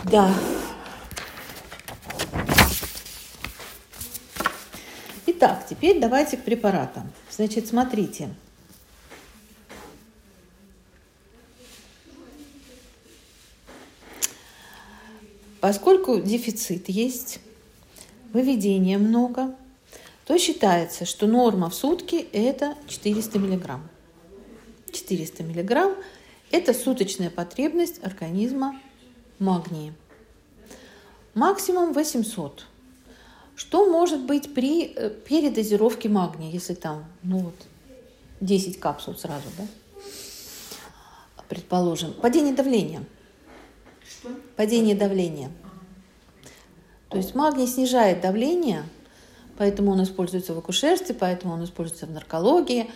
[0.04, 0.34] Да.
[5.26, 7.12] Итак, теперь давайте к препаратам.
[7.30, 8.28] Значит, смотрите.
[15.62, 17.38] Поскольку дефицит есть,
[18.32, 19.54] выведения много,
[20.26, 23.88] то считается, что норма в сутки это 400 миллиграмм.
[24.90, 25.94] 400 миллиграмм–
[26.50, 28.76] это суточная потребность организма
[29.38, 29.94] магния.
[31.34, 32.66] Максимум 800.
[33.54, 37.54] Что может быть при э, передозировке магния, если там, ну вот,
[38.40, 39.66] 10 капсул сразу, да?
[41.48, 42.14] Предположим.
[42.14, 43.04] Падение давления.
[44.22, 44.30] Что?
[44.56, 45.50] Падение давления.
[47.08, 48.84] То есть магний снижает давление,
[49.58, 52.88] поэтому он используется в акушерстве, поэтому он используется в наркологии,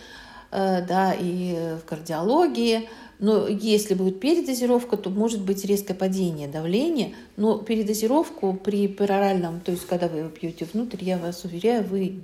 [0.51, 7.13] э, да, и в кардиологии, но если будет передозировка, то может быть резкое падение давления.
[7.35, 12.21] Но передозировку при пероральном, то есть когда вы его пьете внутрь, я вас уверяю, вы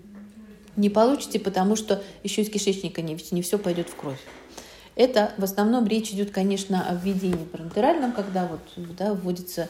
[0.76, 4.20] не получите, потому что еще из кишечника не, не все пойдет в кровь.
[4.96, 8.62] Это в основном речь идет, конечно, о введении парентеральном, когда вот,
[8.96, 9.70] да, вводится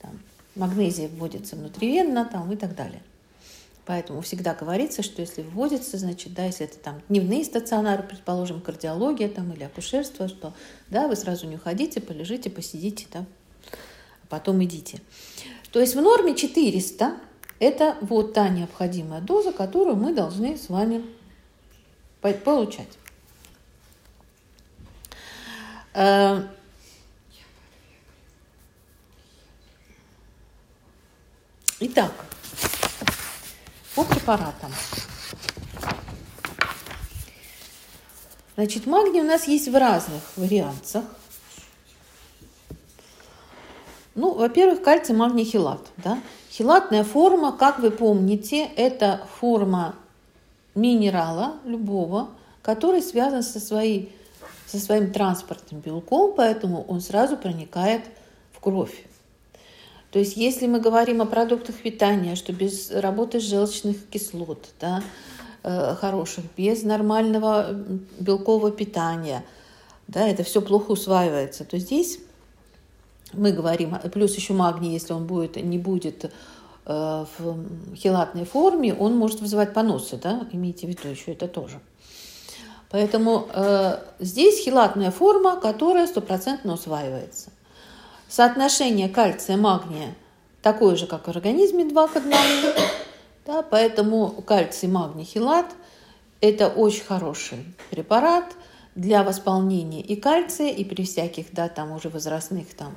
[0.00, 0.18] там,
[0.56, 3.02] магнезия вводится внутривенно там, и так далее.
[3.84, 9.28] Поэтому всегда говорится, что если вводится, значит, да, если это там дневные стационары, предположим, кардиология
[9.28, 10.52] там или акушерство, что,
[10.88, 13.24] да, вы сразу не уходите, полежите, посидите, да,
[14.24, 15.00] а потом идите.
[15.70, 17.16] То есть в норме 400–
[17.60, 21.04] это вот та необходимая доза, которую мы должны с вами
[22.44, 22.88] получать.
[25.98, 26.42] Э,
[31.80, 32.12] итак,
[33.94, 34.70] по препаратам.
[38.56, 41.04] Значит, магний у нас есть в разных вариантах.
[44.14, 45.80] Ну, во-первых, кальций, магний, хилат.
[45.96, 46.20] Да?
[46.50, 49.94] Хилатная форма, как вы помните, это форма
[50.74, 52.28] минерала любого,
[52.60, 54.14] который связан со, своей,
[54.66, 58.02] со своим транспортным белком, поэтому он сразу проникает
[58.52, 59.04] в кровь.
[60.10, 65.02] То есть если мы говорим о продуктах питания, что без работы желчных кислот, да,
[65.62, 67.72] э, хороших, без нормального
[68.18, 69.44] белкового питания,
[70.08, 72.20] да, это все плохо усваивается, то здесь
[73.32, 76.30] мы говорим, плюс еще магний, если он будет, не будет э,
[76.86, 81.80] в хелатной форме, он может вызывать поносы, да, имейте в виду еще это тоже.
[82.90, 87.50] Поэтому э, здесь хилатная форма, которая стопроцентно усваивается.
[88.28, 90.14] Соотношение кальция-магния
[90.62, 92.32] такое же, как в организме 2 к 1.
[93.44, 95.66] Да, поэтому кальций-магний-хилат–
[96.40, 98.44] это очень хороший препарат
[98.94, 102.94] для восполнения и кальция, и при всяких, да, там уже возрастных там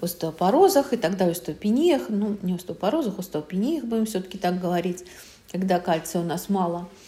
[0.00, 5.04] остеопорозах и тогда остеопениях, ну, не остеопорозах, остеопениях будем все-таки так говорить,
[5.50, 6.88] когда кальция у нас мало–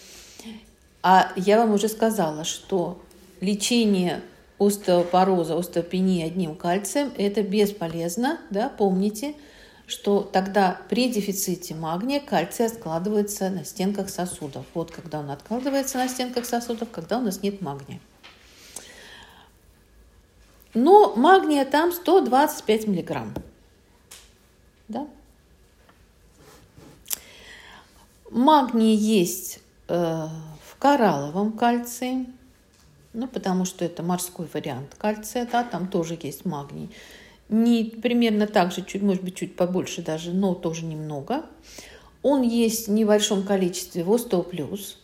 [1.08, 3.00] а я вам уже сказала, что
[3.40, 4.22] лечение
[4.58, 8.40] остеопороза, остеопении одним кальцием– это бесполезно.
[8.50, 8.68] Да?
[8.68, 9.36] Помните,
[9.86, 14.66] что тогда при дефиците магния кальция складывается на стенках сосудов.
[14.74, 18.00] Вот когда он откладывается на стенках сосудов, когда у нас нет магния.
[20.74, 23.32] Но магния там 125 миллиграмм.
[24.88, 25.06] Да?
[28.28, 30.26] Магний есть э,
[30.78, 32.26] коралловом кальции,
[33.12, 36.90] ну, потому что это морской вариант кальция, да, там тоже есть магний.
[37.48, 41.46] Не, примерно так же, чуть, может быть, чуть побольше даже, но тоже немного.
[42.22, 44.98] Он есть в небольшом количестве в остеоплюс.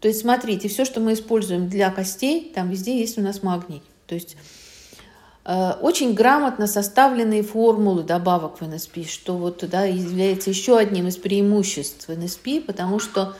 [0.00, 3.82] То есть, смотрите, все, что мы используем для костей, там везде есть у нас магний.
[4.06, 4.36] То есть,
[5.44, 11.16] э, очень грамотно составленные формулы добавок в НСП, что вот да, является еще одним из
[11.16, 13.36] преимуществ НСП, потому что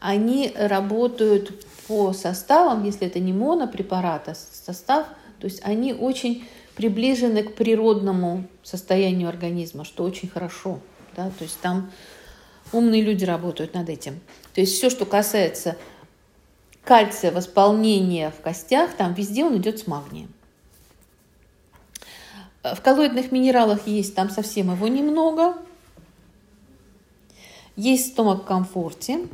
[0.00, 5.06] они работают по составам, если это не монопрепарат, а состав,
[5.38, 10.80] то есть они очень приближены к природному состоянию организма, что очень хорошо.
[11.16, 11.30] Да?
[11.30, 11.90] То есть там
[12.72, 14.20] умные люди работают над этим.
[14.54, 15.76] То есть все, что касается
[16.84, 20.32] кальция, восполнения в костях, там везде он идет с магнием.
[22.62, 25.56] В коллоидных минералах есть, там совсем его немного.
[27.76, 29.28] Есть стомак комфорте,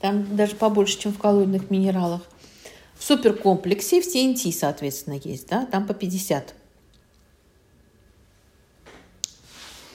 [0.00, 2.22] там даже побольше, чем в коллоидных минералах.
[2.96, 6.54] В суперкомплексе в TNT, соответственно, есть, да, там по 50.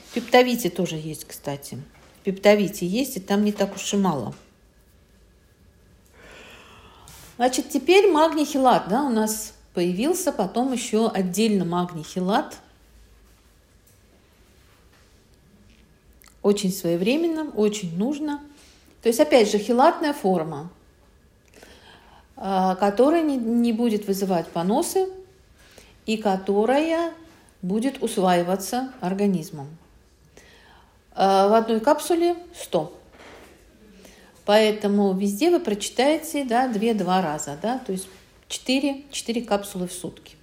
[0.08, 1.82] В пептовите тоже есть, кстати.
[2.20, 4.34] В пептовите есть, и там не так уж и мало.
[7.38, 12.58] Значит, теперь магний хилат, да, у нас появился, потом еще отдельно магний хилат.
[16.42, 18.42] Очень своевременно, очень нужно–
[19.04, 20.72] то есть, опять же, хилатная форма,
[22.38, 25.10] а, которая не, не будет вызывать поносы
[26.06, 27.12] и которая
[27.62, 29.68] будет усваиваться организмом.
[31.16, 32.98] А, в одной капсуле 100.
[34.46, 38.08] Поэтому везде вы прочитаете да, 2-2 раза, да, то есть
[38.48, 40.38] 4, 4 капсулы в сутки.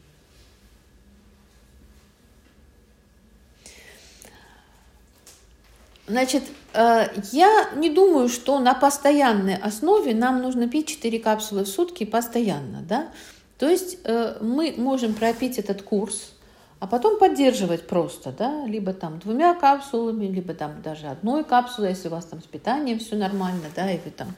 [6.10, 6.42] Значит,
[6.74, 12.04] э, я не думаю, что на постоянной основе нам нужно пить 4 капсулы в сутки
[12.04, 13.10] постоянно, да.
[13.58, 16.32] То есть э, мы можем пропить этот курс,
[16.80, 22.08] а потом поддерживать просто, да, либо там двумя капсулами, либо там даже одной капсулой, если
[22.08, 24.34] у вас там с питанием все нормально, да, и вы там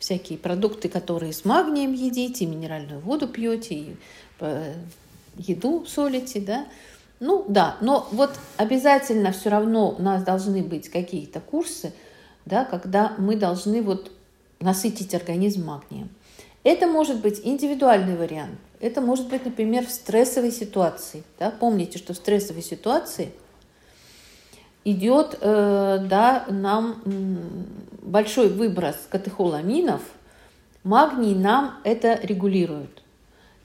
[0.00, 3.96] всякие продукты, которые с магнием едите, минеральную воду пьете, и
[4.40, 4.74] э,
[5.36, 6.66] еду солите, да,
[7.24, 11.94] ну да, но вот обязательно все равно у нас должны быть какие-то курсы,
[12.44, 14.12] да, когда мы должны вот
[14.60, 16.10] насытить организм магнием.
[16.64, 18.58] Это может быть индивидуальный вариант.
[18.78, 21.24] Это может быть, например, в стрессовой ситуации.
[21.38, 21.50] Да?
[21.50, 23.32] Помните, что в стрессовой ситуации
[24.84, 27.02] идет э, да, нам
[28.02, 30.02] большой выброс катехоламинов.
[30.82, 33.03] Магний нам это регулирует.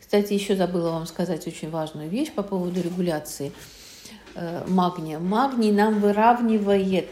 [0.09, 3.51] Кстати, еще забыла вам сказать очень важную вещь по поводу регуляции
[4.33, 5.19] э, магния.
[5.19, 7.09] Магний нам выравнивает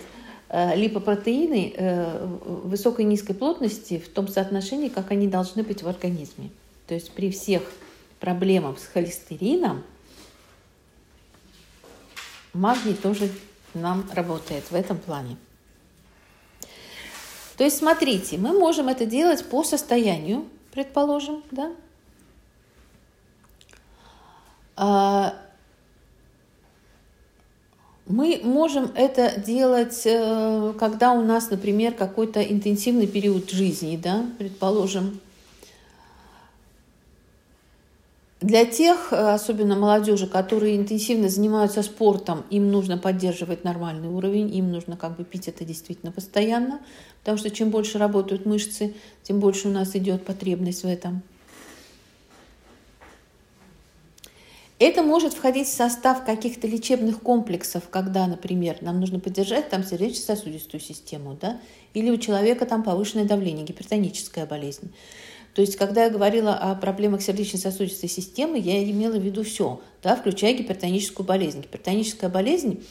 [0.50, 2.26] э, липопротеины э,
[2.64, 6.50] высокой и низкой плотности в том соотношении, как они должны быть в организме.
[6.88, 7.72] То есть при всех
[8.20, 9.84] проблемах с холестерином
[12.52, 13.30] магний тоже
[13.76, 15.38] нам работает в этом плане.
[17.58, 21.72] То есть смотрите, мы можем это делать по состоянию, предположим, да,
[28.06, 35.20] мы можем это делать, э, когда у нас, например, какой-то интенсивный период жизни, да, предположим,
[38.40, 44.72] Для тех, э, особенно молодежи, которые интенсивно занимаются спортом, им нужно поддерживать нормальный уровень, им
[44.72, 46.80] нужно как бы пить это действительно постоянно,
[47.22, 51.24] потому что чем больше работают мышцы, тем больше у нас идет потребность в этом.
[54.80, 60.80] Это может входить в состав каких-то лечебных комплексов, когда, например, нам нужно поддержать там сердечно-сосудистую
[60.80, 61.60] систему, да,
[61.96, 64.94] или у человека там повышенное давление, гипертоническая болезнь.
[65.56, 70.16] То есть, когда я говорила о проблемах сердечно-сосудистой системы, я имела в виду все, да,
[70.16, 71.62] включая гипертоническую болезнь.
[71.62, 72.86] Гипертоническая болезнь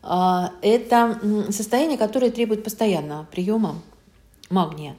[0.00, 1.18] а,– это
[1.50, 3.82] состояние, которое требует постоянного приема
[4.50, 4.94] магния.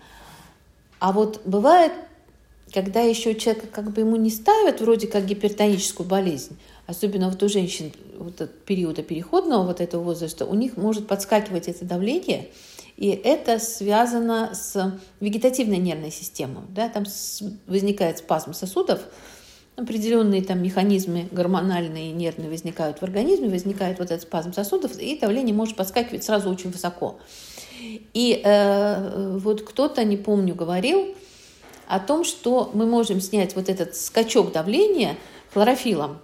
[0.99, 1.93] А вот бывает,
[2.73, 6.57] когда еще человек как бы ему не ставят вроде как гипертоническую болезнь,
[6.87, 11.67] особенно вот у женщин вот от периода переходного вот этого возраста, у них может подскакивать
[11.67, 12.49] это давление–
[13.01, 16.63] и это связано с вегетативной нервной системой.
[16.69, 16.87] Да?
[16.87, 17.03] Там
[17.65, 19.01] возникает спазм сосудов,
[19.75, 25.55] определенные там механизмы гормональные, нервные возникают в организме, возникает вот этот спазм сосудов, и давление
[25.55, 27.17] может подскакивать сразу очень высоко.
[28.13, 31.15] И э, вот кто-то, не помню, говорил
[31.91, 35.17] о том, что мы можем снять вот этот скачок давления
[35.53, 36.19] хлорофилом.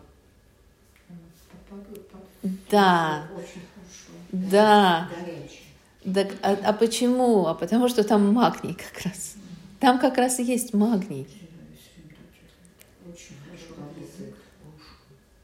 [2.71, 3.27] Да,
[4.31, 5.09] да.
[6.05, 7.47] Так, а, а почему?
[7.47, 9.35] А потому что там магний как раз.
[9.81, 11.27] Там как раз и есть магний.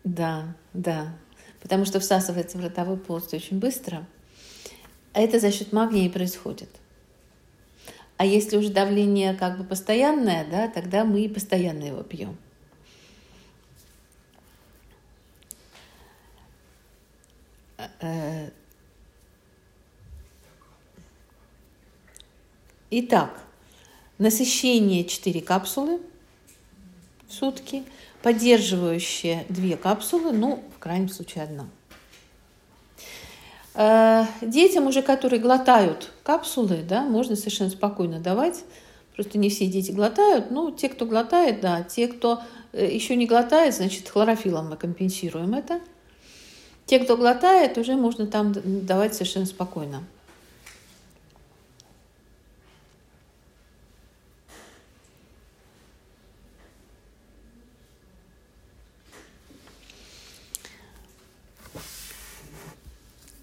[0.06, 1.14] Да, да.
[1.62, 4.06] Потому что всасывается в ротовой полость очень быстро.
[5.12, 6.70] А это за счет магния и происходит.
[8.24, 12.38] А если уже давление как бы постоянное, да, тогда мы постоянно его пьем.
[18.00, 18.50] Э,
[22.92, 23.44] Итак,
[24.20, 26.00] насыщение 4 капсулы
[27.28, 27.84] в сутки,
[28.22, 31.68] поддерживающие 2 капсулы, ну, в крайнем случае, одна.
[33.76, 38.64] Э, детям уже, которые глотают капсулы, да, можно совершенно спокойно давать.
[39.16, 40.52] Просто не все дети глотают.
[40.52, 41.84] Ну, те, кто глотает, да.
[41.84, 45.80] Те, кто э, еще не глотает, значит, хлорофилом мы компенсируем это.
[46.86, 48.54] Те, кто глотает, уже можно там
[48.86, 50.04] давать совершенно спокойно.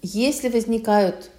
[0.01, 1.29] Если возникают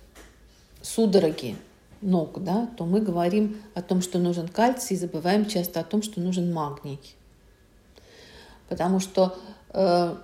[0.82, 1.56] судороги
[2.00, 6.02] ног, да, то мы говорим о том, что нужен кальций, и забываем часто о том,
[6.02, 7.00] что нужен магний.
[8.68, 9.36] Потому что
[9.70, 10.16] э,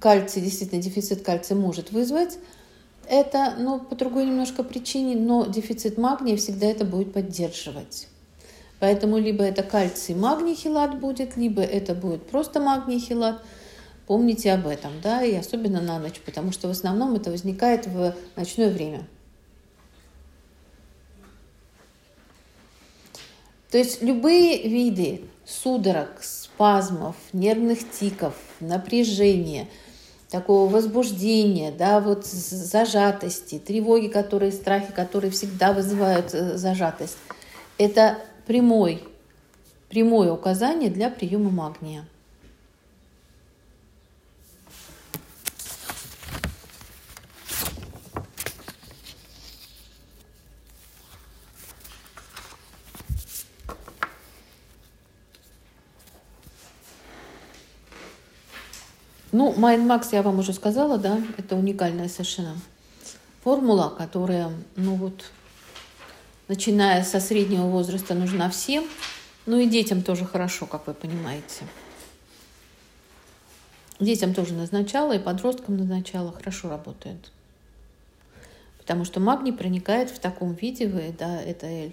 [0.00, 2.38] кальций, действительно, дефицит кальция может вызвать
[3.08, 8.08] это, но по другой немножко причине, но дефицит магния всегда это будет поддерживать.
[8.80, 13.40] Поэтому либо это кальций магний хилат будет, либо это будет просто магний хилат–
[14.10, 18.12] Помните об этом, да, и особенно на ночь, потому что в основном это возникает в
[18.34, 19.06] ночное время.
[23.70, 29.68] То есть любые виды судорог, спазмов, нервных тиков, напряжения,
[30.28, 37.18] такого возбуждения, да, вот зажатости, тревоги, которые, страхи, которые всегда вызывают э, зажатость,
[37.78, 39.04] это прямой,
[39.88, 42.04] прямое указание для приема магния.
[59.32, 62.56] Ну, Майнмакс я вам уже сказала, да, это уникальная совершенно
[63.44, 65.24] формула, которая, ну вот,
[66.48, 68.84] начиная со среднего возраста, нужна всем,
[69.46, 71.64] ну и детям тоже хорошо, как вы понимаете.
[74.00, 77.30] Детям тоже назначала, и подросткам назначала, хорошо работает.
[78.78, 81.92] Потому что магний проникает в таком виде, да, это L,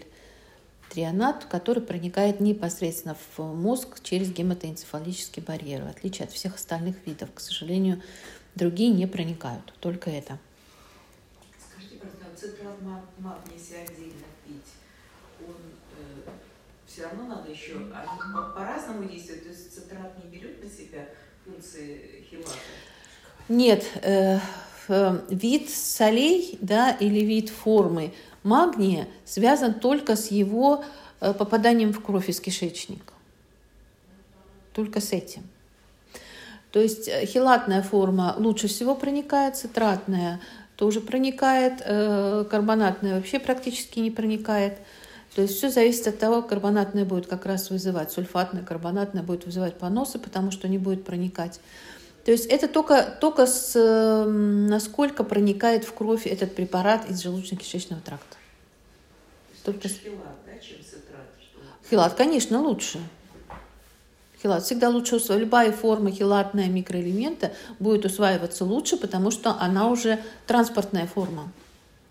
[0.89, 7.29] трионат, который проникает непосредственно в мозг через гематоэнцефалический барьер, в отличие от всех остальных видов.
[7.33, 8.01] К сожалению,
[8.55, 10.39] другие не проникают, только это.
[11.59, 14.73] Скажите, пожалуйста, цитрат магния, если отдельно пить,
[15.47, 15.55] он
[15.97, 16.29] э,
[16.88, 21.07] все равно надо еще, они по-разному по действуют, то есть цитрат не берет на себя
[21.45, 22.51] функции хилата?
[23.49, 24.39] Нет, э,
[25.29, 28.13] вид солей да, или вид формы
[28.43, 30.83] магния связан только с его
[31.19, 33.13] э, попаданием в кровь из кишечника.
[34.73, 35.43] Только с этим.
[36.71, 40.39] То есть э, хилатная форма лучше всего проникает, цитратная
[40.75, 44.77] тоже проникает, э, карбонатная вообще практически не проникает.
[45.35, 49.75] То есть все зависит от того, карбонатное будет как раз вызывать, сульфатное, карбонатное будет вызывать
[49.77, 51.59] поносы, потому что не будет проникать.
[52.28, 53.73] То есть это только, только с,
[54.28, 58.36] насколько проникает в кровь этот препарат из желудочно-кишечного тракта.
[59.63, 59.88] Только...
[59.88, 61.25] Хилат, да, чем цитрат?
[61.89, 62.99] Хилат, конечно, лучше.
[64.41, 65.45] Хилат всегда лучше усваивать.
[65.45, 71.49] Любая форма хилатная микроэлемента будет усваиваться лучше, потому что она уже транспортная форма.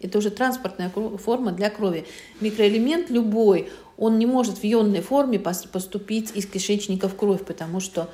[0.00, 2.06] Это уже транспортная форма для крови.
[2.40, 8.08] Микроэлемент любой, он не может в ионной форме поступить из кишечника в кровь, потому что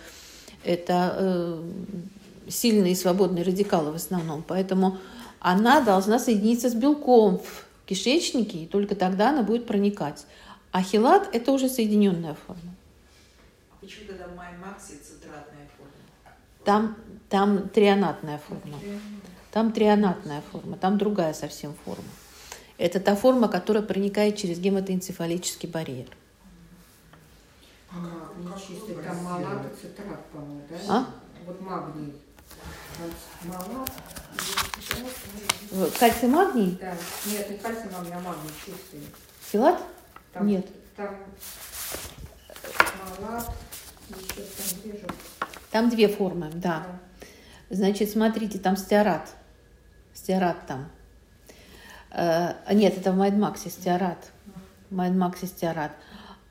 [0.64, 1.62] это э,
[2.48, 4.42] сильные свободные радикалы в основном.
[4.46, 4.98] Поэтому
[5.40, 10.26] она должна соединиться с белком в кишечнике, и только тогда она будет проникать.
[10.70, 12.74] А хилат– это уже соединенная форма.
[13.70, 15.92] А почему тогда в Майнмаксе цитратная форма?
[16.64, 16.96] Там,
[17.28, 18.78] там трианатная форма.
[19.50, 22.08] Там трианатная форма, там другая совсем форма.
[22.78, 26.06] Это та форма, которая проникает через гематоэнцефалический барьер.
[27.94, 30.76] А, нечистый, там малатоцитрат, по-моему, да?
[30.88, 31.06] А?
[31.46, 32.14] Вот магний.
[33.44, 33.90] Малат,
[35.98, 36.78] Кальций магний?
[36.80, 36.94] Да.
[37.26, 39.00] Нет, не кальций магний, а магний чистый.
[39.50, 39.82] Хилат?
[40.32, 40.66] Там, Нет.
[40.96, 41.16] Там
[43.20, 43.50] малат,
[44.08, 45.06] еще там где же?
[45.70, 46.86] Там две формы, да.
[47.70, 47.76] Да.
[47.76, 49.34] Значит, смотрите, там стеарат.
[50.12, 50.90] Стеарат там.
[52.10, 54.30] Э, нет, это в Майдмаксе стеарат.
[54.90, 55.92] В Майдмаксе стеарат.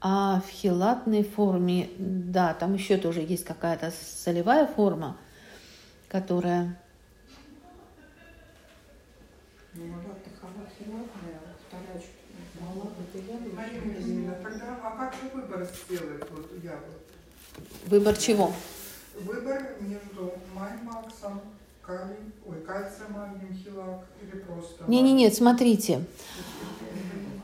[0.04, 5.16] А в хилатной форме, да, там еще тоже есть какая-то солевая форма,
[6.08, 6.76] которая...
[15.34, 17.02] Выбор сделать вот яблок?
[17.86, 18.54] Выбор чего?
[19.20, 21.42] Выбор между Маймаксом,
[21.82, 24.86] калий, ой, кальцием, магнием, хилак или просто...
[24.88, 26.04] Не-не-не, смотрите.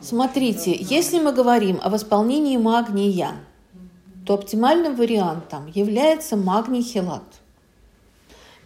[0.08, 3.32] Смотрите, если мы говорим о восполнении магния,
[4.26, 7.26] то оптимальным вариантом является магний хилат.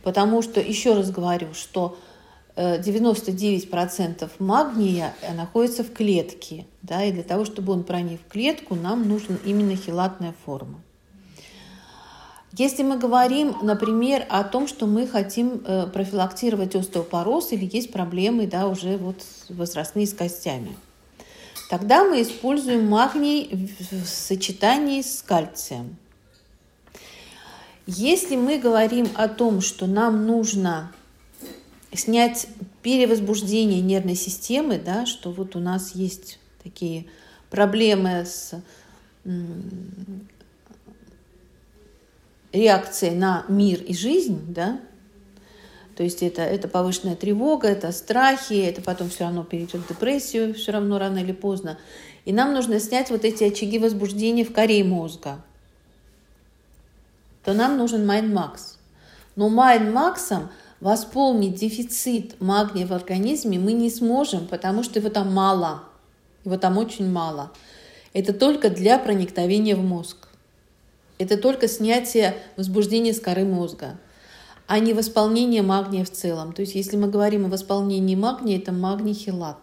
[0.03, 1.97] Потому что, еще раз говорю, что
[2.55, 6.67] 99% магния находится в клетке.
[6.83, 10.79] Да, и для того, чтобы он проник в клетку, нам нужна именно хилатная форма.
[12.55, 18.45] Если мы говорим, например, о том, что мы хотим э, профилактировать остеопороз или есть проблемы
[18.45, 19.15] да, уже вот
[19.49, 20.75] возрастные с костями,
[21.71, 23.49] тогда мы используем магний
[23.91, 25.95] в сочетании с кальцием.
[27.87, 30.91] Если мы говорим о том, что нам нужно
[31.93, 32.47] снять
[32.81, 37.05] перевозбуждение нервной системы, да, что вот у нас есть такие
[37.49, 38.51] проблемы с
[42.51, 44.81] реакцией на мир и жизнь, да,
[45.95, 50.53] то есть это, это повышенная тревога, это страхи, это потом все равно перейдет в депрессию,
[50.53, 51.77] все равно рано или поздно.
[52.25, 55.41] И нам нужно снять вот эти очаги возбуждения в коре мозга.
[57.43, 58.77] То нам нужен MindMax.
[59.35, 60.49] Но MindMax ом
[60.79, 65.83] восполнить дефицит магния в организме мы не сможем, потому что его там мало.
[66.45, 67.51] Его там очень мало.
[68.13, 70.27] Это только для проникновения в мозг.
[71.17, 73.97] Это только снятие возбуждения с коры мозга,
[74.71, 76.53] а не восполнение магния в целом.
[76.53, 79.57] То есть если мы говорим о восполнении магния, это магний хелат.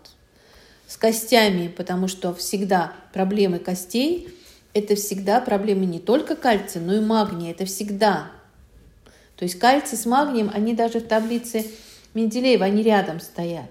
[0.86, 4.28] С костями, потому что всегда проблемы костей–
[4.74, 7.52] это всегда проблемы не только кальция, но и магния.
[7.52, 8.26] Это всегда.
[9.36, 11.64] То есть кальций с магнием, они даже в таблице
[12.12, 13.70] Менделеева, они рядом стоят.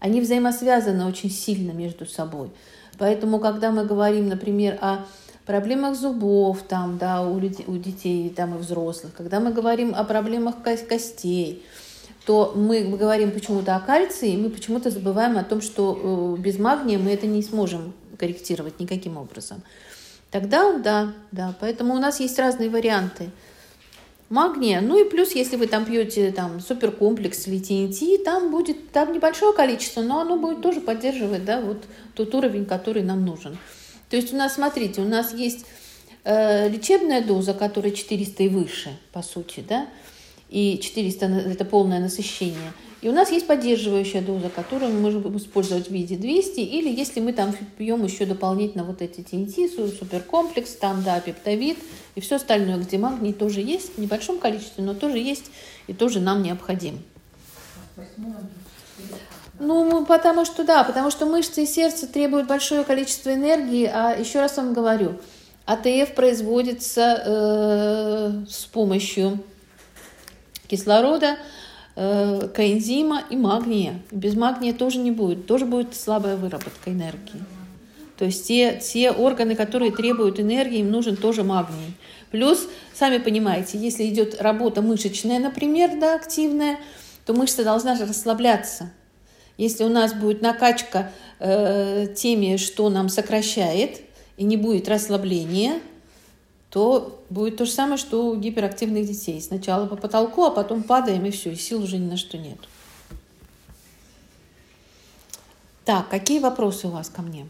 [0.00, 2.50] Они взаимосвязаны очень сильно между собой.
[2.98, 5.06] Поэтому, когда мы говорим, например, о
[5.46, 10.04] проблемах зубов там, да, у, людей, у детей там, и взрослых, когда мы говорим о
[10.04, 11.64] проблемах костей,
[12.26, 16.58] то мы говорим почему-то о кальции, и мы почему-то забываем о том, что э, без
[16.58, 19.62] магния мы это не сможем корректировать никаким образом.
[20.32, 23.30] Тогда, да, да, поэтому у нас есть разные варианты
[24.28, 24.80] магния.
[24.80, 29.52] Ну и плюс, если вы там пьете там суперкомплекс или TNT, там будет там небольшое
[29.52, 31.84] количество, но оно будет тоже поддерживать, да, вот
[32.14, 33.56] тот уровень, который нам нужен.
[34.10, 35.66] То есть у нас, смотрите, у нас есть
[36.24, 39.88] э, лечебная доза, которая 400 и выше, по сути, да,
[40.48, 42.72] и 400– это полное насыщение.
[43.02, 47.20] И у нас есть поддерживающая доза, которую мы можем использовать в виде 200, или если
[47.20, 51.78] мы там пьем еще дополнительно вот эти ТНТ, суперкомплекс, там, да, пептовид
[52.14, 55.50] и все остальное, где магний тоже есть, в небольшом количестве, но тоже есть
[55.86, 57.00] и тоже нам необходим.
[59.58, 64.40] Ну, потому что да, потому что мышцы и сердце требуют большое количество энергии, а еще
[64.40, 65.18] раз вам говорю,
[65.64, 69.40] АТФ производится э, с помощью
[70.68, 71.38] кислорода,
[71.96, 74.02] э, коэнзима и магния.
[74.10, 77.42] Без магния тоже не будет, тоже будет слабая выработка энергии.
[78.18, 81.94] То есть те, те органы, которые требуют энергии, им нужен тоже магний.
[82.30, 86.78] Плюс, сами понимаете, если идет работа мышечная, например, да, активная,
[87.24, 88.90] то мышца должна же расслабляться.
[89.56, 94.02] Если у нас будет накачка э, теми, что нам сокращает,
[94.36, 95.80] и не будет расслабления,
[96.70, 99.40] то будет то же самое, что у гиперактивных детей.
[99.40, 102.58] Сначала по потолку, а потом падаем, и все, и сил уже ни на что нет.
[105.86, 107.48] Так, какие вопросы у вас ко мне?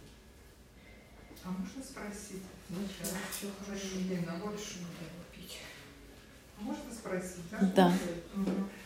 [1.43, 2.43] А можно спросить?
[2.69, 3.87] Ничего, все хорошо.
[3.99, 5.59] Елена, Больше не буду пить.
[6.61, 7.93] можно спросить, да?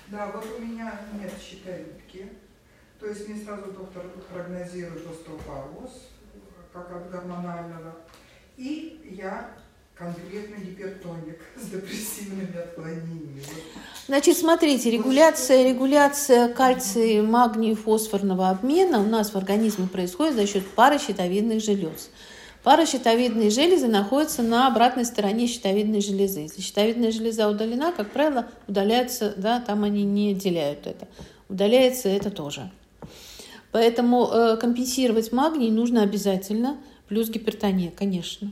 [0.08, 0.26] Да.
[0.32, 1.99] Вот у меня нет щитовидки.
[3.00, 5.90] То есть мне сразу доктор прогнозирует остеопороз,
[6.72, 7.96] как от гормонального.
[8.58, 9.50] И я
[9.94, 13.42] конкретно гипертоник с депрессивными отклонениями.
[14.06, 20.66] Значит, смотрите, регуляция, регуляция кальция, магния, фосфорного обмена у нас в организме происходит за счет
[20.68, 22.10] пары щитовидных желез.
[22.62, 26.40] Пара щитовидные железы находятся на обратной стороне щитовидной железы.
[26.40, 31.08] Если щитовидная железа удалена, как правило, удаляется, да, там они не отделяют это.
[31.48, 32.70] Удаляется это тоже.
[33.72, 38.48] Поэтому э, компенсировать магний нужно обязательно, плюс гипертония, конечно.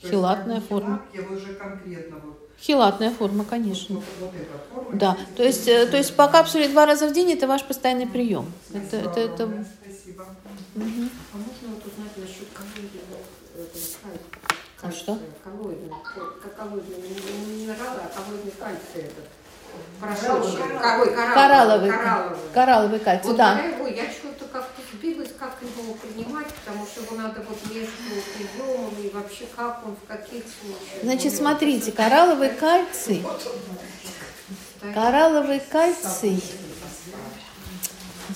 [0.00, 1.02] То есть Хилатная как форма.
[1.30, 3.96] уже конкретно вот, Хилатная форма, конечно.
[3.96, 4.98] вот, вот эта форма.
[4.98, 8.06] Да, то есть, э, то есть по капсуле два раза в день это ваш постоянный
[8.06, 8.52] прием.
[8.72, 9.42] Это, Спасибо это, это...
[9.44, 10.26] огромное, Спасибо.
[10.74, 11.10] Мгм.
[11.32, 13.22] А можно вот узнать насчет коллоидного
[13.56, 14.10] кальция?
[14.82, 15.18] А что?
[15.42, 16.82] Коллоидного.
[17.02, 19.24] Не минералы, а коллоидный кальций этот.
[20.00, 20.60] Порошочек.
[20.80, 21.14] Какой?
[21.14, 22.38] Коралловый, Коралловый.
[22.52, 23.58] коралловый кальций, Вот да.
[23.58, 28.22] я его, я что-то как-то сбилась, как его принимать, потому что его надо вот между
[28.36, 31.02] приемом и вообще как он, в каких случаях.
[31.02, 33.22] Значит, Ну, смотрите, коралловый кальций,
[34.94, 36.42] коралловый кальций,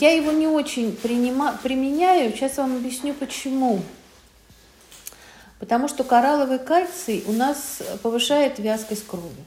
[0.01, 3.83] я его не очень принима- применяю, сейчас вам объясню почему.
[5.59, 9.45] Потому что коралловый кальций у нас повышает вязкость крови.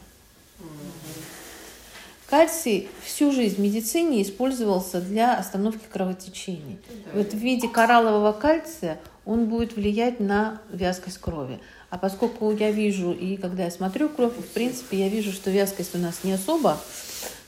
[2.33, 6.79] Кальций всю жизнь в медицине использовался для остановки кровотечений.
[7.13, 11.59] Вот в виде кораллового кальция он будет влиять на вязкость крови.
[11.91, 15.93] А поскольку я вижу, и когда я смотрю кровь, в принципе, я вижу, что вязкость
[15.93, 16.79] у нас не особо,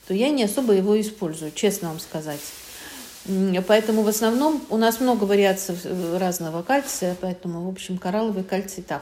[0.08, 2.42] то я не особо его использую, честно вам сказать.
[3.68, 8.84] Поэтому в основном у нас много вариаций э, разного кальция, поэтому, в общем, коралловый кальций
[8.84, 9.02] так.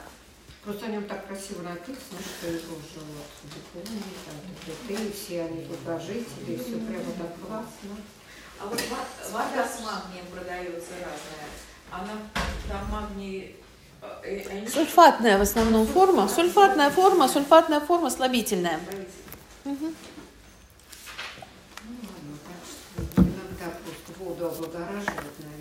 [0.64, 4.36] Просто о нем так красиво написано, что его уже вот дипломы, там,
[4.66, 7.97] декреты, все они долгожители, все прямо так классно.
[8.61, 8.82] А вот
[9.32, 11.49] вода с магнием продается разная.
[11.91, 12.14] Она
[12.70, 13.57] там магний...
[14.24, 16.30] э, э, Сульфатная в основном форма.
[16.30, 18.80] Сульфатная форма, сульфатная форма слабительная.
[19.66, 19.93] Мгм.
[21.84, 25.53] Ну ладно, так что иногда просто воду облагораживают, наверное.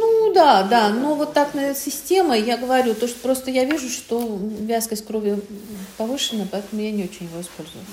[0.00, 3.90] Ну да, да, но вот так на система, я говорю, то, что просто я вижу,
[3.90, 5.42] что вязкость крови
[5.98, 7.84] повышена, поэтому я не очень его использую.